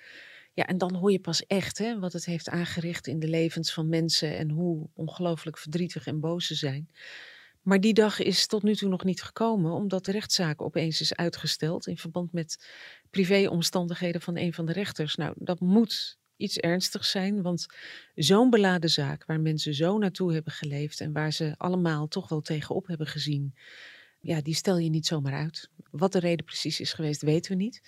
Ja, 0.54 0.66
en 0.66 0.78
dan 0.78 0.96
hoor 0.96 1.12
je 1.12 1.20
pas 1.20 1.46
echt 1.46 1.78
hè, 1.78 2.00
wat 2.00 2.14
het 2.14 2.26
heeft 2.26 2.50
aangericht 2.50 3.08
in 3.08 3.20
de 3.20 3.28
levens 3.28 3.74
van 3.74 3.90
mensen 3.90 4.38
en 4.38 4.50
hoe 4.50 4.90
ongelooflijk 4.94 5.58
verdrietig 5.58 6.08
en 6.08 6.20
boos 6.20 6.48
ze 6.48 6.56
zijn. 6.56 6.90
Maar 7.62 7.80
die 7.80 7.94
dag 7.94 8.20
is 8.20 8.48
tot 8.48 8.64
nu 8.64 8.76
toe 8.76 8.90
nog 8.90 9.04
niet 9.04 9.22
gekomen, 9.22 9.72
omdat 9.72 10.06
de 10.06 10.12
rechtszaak 10.12 10.62
opeens 10.62 11.02
is 11.02 11.16
uitgesteld 11.16 11.88
in 11.88 11.98
verband 11.98 12.34
met 12.34 12.68
privéomstandigheden 13.10 14.22
van 14.22 14.38
een 14.38 14.54
van 14.54 14.66
de 14.66 14.74
rechters. 14.74 15.16
Nou, 15.16 15.34
dat 15.38 15.60
moet 15.60 16.20
iets 16.36 16.58
ernstigs 16.58 17.12
zijn, 17.12 17.42
want 17.42 17.66
zo'n 18.16 18.50
beladen 18.50 18.90
zaak 18.90 19.26
waar 19.26 19.40
mensen 19.40 19.74
zo 19.74 19.98
naartoe 19.98 20.34
hebben 20.34 20.54
geleefd 20.54 21.00
en 21.00 21.12
waar 21.12 21.34
ze 21.34 21.54
allemaal 21.58 22.08
toch 22.08 22.30
wel 22.30 22.42
tegenop 22.42 22.88
hebben 22.88 23.08
gezien, 23.08 23.56
ja, 24.22 24.42
die 24.42 24.56
stel 24.56 24.78
je 24.78 24.90
niet 24.90 25.06
zomaar 25.06 25.34
uit. 25.34 25.70
Wat 25.92 26.12
de 26.12 26.20
reden 26.20 26.46
precies 26.46 26.80
is 26.80 26.94
geweest, 26.94 27.22
weten 27.22 27.52
we 27.52 27.64
niet. 27.64 27.82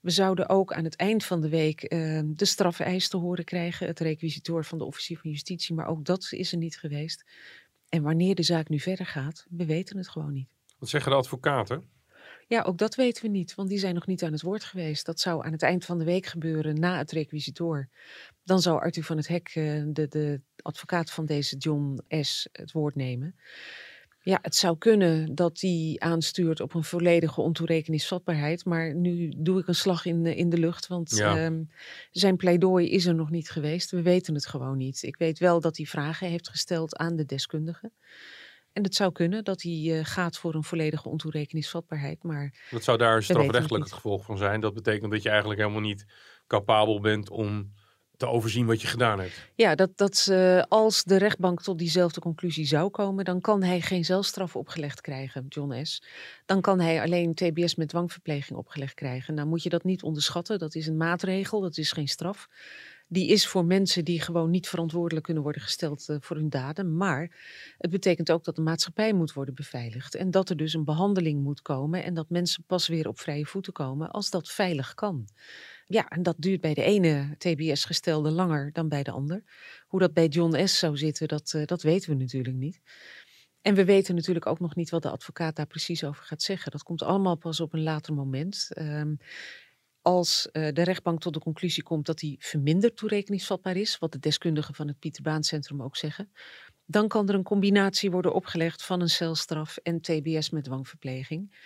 We 0.00 0.10
zouden 0.10 0.48
ook 0.48 0.72
aan 0.72 0.84
het 0.84 0.96
eind 0.96 1.24
van 1.24 1.40
de 1.40 1.48
week 1.48 1.82
eh, 1.82 2.20
de 2.26 2.44
strafeis 2.44 3.08
te 3.08 3.16
horen 3.16 3.44
krijgen, 3.44 3.86
het 3.86 4.00
requisitoor 4.00 4.64
van 4.64 4.78
de 4.78 4.84
officier 4.84 5.18
van 5.18 5.30
justitie, 5.30 5.74
maar 5.74 5.86
ook 5.86 6.04
dat 6.04 6.28
is 6.30 6.52
er 6.52 6.58
niet 6.58 6.78
geweest. 6.78 7.24
En 7.88 8.02
wanneer 8.02 8.34
de 8.34 8.42
zaak 8.42 8.68
nu 8.68 8.80
verder 8.80 9.06
gaat, 9.06 9.46
we 9.50 9.66
weten 9.66 9.96
het 9.96 10.08
gewoon 10.08 10.32
niet. 10.32 10.48
Wat 10.78 10.88
zeggen 10.88 11.10
de 11.10 11.16
advocaten? 11.16 11.88
Ja, 12.48 12.62
ook 12.62 12.78
dat 12.78 12.94
weten 12.94 13.22
we 13.22 13.28
niet, 13.28 13.54
want 13.54 13.68
die 13.68 13.78
zijn 13.78 13.94
nog 13.94 14.06
niet 14.06 14.22
aan 14.24 14.32
het 14.32 14.42
woord 14.42 14.64
geweest. 14.64 15.06
Dat 15.06 15.20
zou 15.20 15.44
aan 15.44 15.52
het 15.52 15.62
eind 15.62 15.84
van 15.84 15.98
de 15.98 16.04
week 16.04 16.26
gebeuren, 16.26 16.80
na 16.80 16.98
het 16.98 17.10
requisitoor. 17.10 17.88
Dan 18.44 18.60
zou 18.60 18.80
Arthur 18.80 19.04
van 19.04 19.16
het 19.16 19.28
Hek, 19.28 19.48
eh, 19.48 19.82
de, 19.86 20.08
de 20.08 20.40
advocaat 20.62 21.10
van 21.10 21.26
deze 21.26 21.56
John 21.56 22.00
S., 22.08 22.48
het 22.52 22.72
woord 22.72 22.94
nemen. 22.94 23.36
Ja, 24.26 24.38
het 24.42 24.54
zou 24.54 24.78
kunnen 24.78 25.34
dat 25.34 25.56
die 25.58 26.02
aanstuurt 26.02 26.60
op 26.60 26.74
een 26.74 26.84
volledige 26.84 27.40
ontoerekeningsvatbaarheid. 27.40 28.64
Maar 28.64 28.94
nu 28.94 29.32
doe 29.36 29.60
ik 29.60 29.68
een 29.68 29.74
slag 29.74 30.04
in 30.04 30.22
de, 30.22 30.34
in 30.36 30.48
de 30.50 30.58
lucht, 30.58 30.86
want 30.86 31.16
Ja. 31.16 31.36
ehm, 31.44 31.62
zijn 32.10 32.36
pleidooi 32.36 32.90
is 32.90 33.06
er 33.06 33.14
nog 33.14 33.30
niet 33.30 33.50
geweest. 33.50 33.90
We 33.90 34.02
weten 34.02 34.34
het 34.34 34.46
gewoon 34.46 34.76
niet. 34.76 35.02
Ik 35.02 35.16
weet 35.16 35.38
wel 35.38 35.60
dat 35.60 35.76
hij 35.76 35.86
vragen 35.86 36.28
heeft 36.28 36.48
gesteld 36.48 36.96
aan 36.96 37.16
de 37.16 37.24
deskundigen. 37.24 37.92
En 38.72 38.82
het 38.82 38.94
zou 38.94 39.12
kunnen 39.12 39.44
dat 39.44 39.62
hij 39.62 39.98
eh, 39.98 40.04
gaat 40.04 40.38
voor 40.38 40.54
een 40.54 40.64
volledige 40.64 41.08
ontoerekeningsvatbaarheid. 41.08 42.22
Maar 42.22 42.66
Dat 42.70 42.84
zou 42.84 42.98
daar 42.98 43.14
het 43.14 43.24
strafrechtelijk 43.24 43.70
het 43.70 43.78
niet. 43.82 43.92
gevolg 43.92 44.24
van 44.24 44.38
zijn. 44.38 44.60
Dat 44.60 44.74
betekent 44.74 45.10
dat 45.12 45.22
je 45.22 45.28
eigenlijk 45.28 45.60
helemaal 45.60 45.80
niet 45.80 46.04
capabel 46.46 47.00
bent 47.00 47.30
om 47.30 47.72
te 48.16 48.26
overzien 48.26 48.66
wat 48.66 48.80
je 48.80 48.86
gedaan 48.86 49.20
hebt. 49.20 49.50
ja, 49.54 49.74
dat, 49.74 49.90
dat 49.96 50.30
als 50.68 51.04
de 51.04 51.16
rechtbank 51.16 51.62
tot 51.62 51.78
diezelfde 51.78 52.20
conclusie 52.20 52.66
zou 52.66 52.90
komen, 52.90 53.24
dan 53.24 53.40
kan 53.40 53.62
hij 53.62 53.80
geen 53.80 54.04
zelfstraf 54.04 54.56
opgelegd 54.56 55.00
krijgen, 55.00 55.46
John 55.48 55.84
S. 55.84 56.02
Dan 56.46 56.60
kan 56.60 56.80
hij 56.80 57.02
alleen 57.02 57.34
TBS 57.34 57.74
met 57.74 57.88
dwangverpleging 57.88 58.58
opgelegd 58.58 58.94
krijgen. 58.94 59.34
Nou 59.34 59.48
moet 59.48 59.62
je 59.62 59.68
dat 59.68 59.84
niet 59.84 60.02
onderschatten. 60.02 60.58
Dat 60.58 60.74
is 60.74 60.86
een 60.86 60.96
maatregel, 60.96 61.60
dat 61.60 61.76
is 61.76 61.92
geen 61.92 62.08
straf. 62.08 62.48
Die 63.08 63.28
is 63.28 63.46
voor 63.46 63.64
mensen 63.64 64.04
die 64.04 64.20
gewoon 64.20 64.50
niet 64.50 64.68
verantwoordelijk 64.68 65.24
kunnen 65.24 65.42
worden 65.42 65.62
gesteld 65.62 66.08
eh, 66.08 66.16
voor 66.20 66.36
hun 66.36 66.48
daden. 66.48 66.96
Maar 66.96 67.30
het 67.78 67.90
betekent 67.90 68.30
ook 68.30 68.44
dat 68.44 68.56
de 68.56 68.62
maatschappij 68.62 69.12
moet 69.12 69.32
worden 69.32 69.54
beveiligd. 69.54 70.14
En 70.14 70.30
dat 70.30 70.50
er 70.50 70.56
dus 70.56 70.74
een 70.74 70.84
behandeling 70.84 71.42
moet 71.42 71.62
komen. 71.62 72.04
En 72.04 72.14
dat 72.14 72.30
mensen 72.30 72.64
pas 72.66 72.88
weer 72.88 73.08
op 73.08 73.20
vrije 73.20 73.46
voeten 73.46 73.72
komen 73.72 74.10
als 74.10 74.30
dat 74.30 74.48
veilig 74.48 74.94
kan. 74.94 75.28
Ja, 75.88 76.08
en 76.08 76.22
dat 76.22 76.36
duurt 76.38 76.60
bij 76.60 76.74
de 76.74 76.82
ene 76.82 77.34
TBS-gestelde 77.38 78.30
langer 78.30 78.72
dan 78.72 78.88
bij 78.88 79.02
de 79.02 79.10
ander. 79.10 79.42
Hoe 79.86 80.00
dat 80.00 80.12
bij 80.12 80.26
John 80.26 80.66
S. 80.66 80.78
zou 80.78 80.96
zitten, 80.96 81.28
dat, 81.28 81.52
eh, 81.54 81.64
dat 81.64 81.82
weten 81.82 82.10
we 82.10 82.16
natuurlijk 82.16 82.56
niet. 82.56 82.80
En 83.60 83.74
we 83.74 83.84
weten 83.84 84.14
natuurlijk 84.14 84.46
ook 84.46 84.60
nog 84.60 84.74
niet 84.74 84.90
wat 84.90 85.02
de 85.02 85.10
advocaat 85.10 85.56
daar 85.56 85.66
precies 85.66 86.04
over 86.04 86.24
gaat 86.24 86.42
zeggen. 86.42 86.70
Dat 86.70 86.82
komt 86.82 87.02
allemaal 87.02 87.36
pas 87.36 87.60
op 87.60 87.72
een 87.72 87.82
later 87.82 88.14
moment. 88.14 88.68
Ehm, 88.72 89.14
als 90.02 90.50
eh, 90.50 90.72
de 90.72 90.82
rechtbank 90.82 91.20
tot 91.20 91.34
de 91.34 91.40
conclusie 91.40 91.82
komt 91.82 92.06
dat 92.06 92.20
hij 92.20 92.36
verminderd 92.38 92.96
toerekeningsvatbaar 92.96 93.76
is, 93.76 93.98
wat 93.98 94.12
de 94.12 94.18
deskundigen 94.18 94.74
van 94.74 94.88
het 94.88 94.98
Pieter 94.98 95.22
Baan 95.22 95.44
Centrum 95.44 95.82
ook 95.82 95.96
zeggen, 95.96 96.32
dan 96.84 97.08
kan 97.08 97.28
er 97.28 97.34
een 97.34 97.42
combinatie 97.42 98.10
worden 98.10 98.34
opgelegd 98.34 98.82
van 98.82 99.00
een 99.00 99.08
celstraf 99.08 99.76
en 99.76 100.00
TBS 100.00 100.50
met 100.50 100.64
dwangverpleging. 100.64 101.56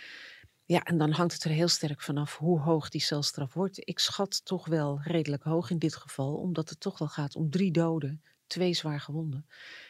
Ja, 0.70 0.82
en 0.82 0.98
dan 0.98 1.10
hangt 1.10 1.32
het 1.32 1.44
er 1.44 1.50
heel 1.50 1.68
sterk 1.68 2.00
vanaf 2.00 2.36
hoe 2.36 2.60
hoog 2.60 2.88
die 2.88 3.00
celstraf 3.00 3.54
wordt. 3.54 3.88
Ik 3.88 3.98
schat 3.98 4.44
toch 4.44 4.66
wel 4.66 5.00
redelijk 5.02 5.42
hoog 5.42 5.70
in 5.70 5.78
dit 5.78 5.96
geval, 5.96 6.34
omdat 6.34 6.68
het 6.68 6.80
toch 6.80 6.98
wel 6.98 7.08
gaat 7.08 7.36
om 7.36 7.50
drie 7.50 7.70
doden, 7.70 8.22
twee 8.46 8.74
zwaar 8.74 9.00
gewonden. 9.00 9.46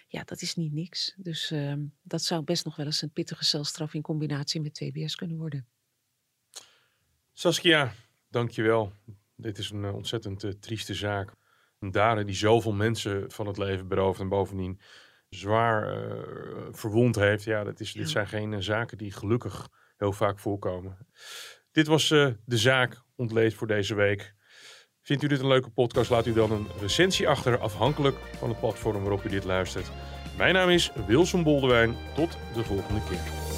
Ja, 0.08 0.22
dat 0.24 0.42
is 0.42 0.54
niet 0.54 0.72
niks. 0.72 1.14
Dus 1.16 1.50
ehm, 1.50 1.80
dat 2.02 2.22
zou 2.22 2.42
best 2.42 2.64
nog 2.64 2.76
wel 2.76 2.86
eens 2.86 3.02
een 3.02 3.12
pittige 3.12 3.44
celstraf 3.44 3.94
in 3.94 4.02
combinatie 4.02 4.60
met 4.60 4.74
TBS 4.74 5.14
kunnen 5.14 5.36
worden. 5.36 5.66
Saskia, 7.32 7.92
dankjewel. 8.28 8.92
Dit 9.36 9.58
is 9.58 9.70
een 9.70 9.84
eh, 9.84 9.94
ontzettend 9.94 10.44
eh, 10.44 10.50
trieste 10.50 10.94
zaak. 10.94 11.34
Een 11.78 11.90
dader 11.90 12.26
die 12.26 12.34
zoveel 12.34 12.72
mensen 12.72 13.30
van 13.30 13.46
het 13.46 13.58
leven 13.58 13.88
berooft 13.88 14.20
en 14.20 14.28
bovendien 14.28 14.80
zwaar 15.28 15.92
eh, 15.92 16.68
verwond 16.70 17.16
heeft. 17.16 17.44
Ja, 17.44 17.64
dat 17.64 17.80
is, 17.80 17.92
dit 17.92 18.10
zijn 18.10 18.26
geen 18.26 18.62
zaken 18.62 18.98
die 18.98 19.12
gelukkig 19.12 19.68
heel 20.00 20.12
vaak 20.12 20.38
voorkomen. 20.38 20.96
Dit 21.72 21.86
was 21.86 22.10
eh, 22.10 22.26
de 22.44 22.58
zaak 22.58 23.02
ontleed 23.16 23.54
voor 23.54 23.66
deze 23.66 23.94
week. 23.94 24.34
Vindt 25.02 25.22
u 25.22 25.26
dit 25.26 25.40
een 25.40 25.46
leuke 25.46 25.70
podcast? 25.70 26.10
Laat 26.10 26.26
u 26.26 26.32
dan 26.32 26.52
een 26.52 26.66
recensie 26.80 27.28
achter, 27.28 27.58
afhankelijk 27.58 28.16
van 28.38 28.48
het 28.48 28.60
platform 28.60 29.00
waarop 29.00 29.24
u 29.24 29.28
dit 29.28 29.44
luistert. 29.44 29.90
Mijn 30.36 30.54
naam 30.54 30.68
is 30.68 30.92
Wilson 31.06 31.42
Boldewijn. 31.42 31.96
Tot 32.14 32.38
de 32.54 32.64
volgende 32.64 33.00
keer. 33.08 33.49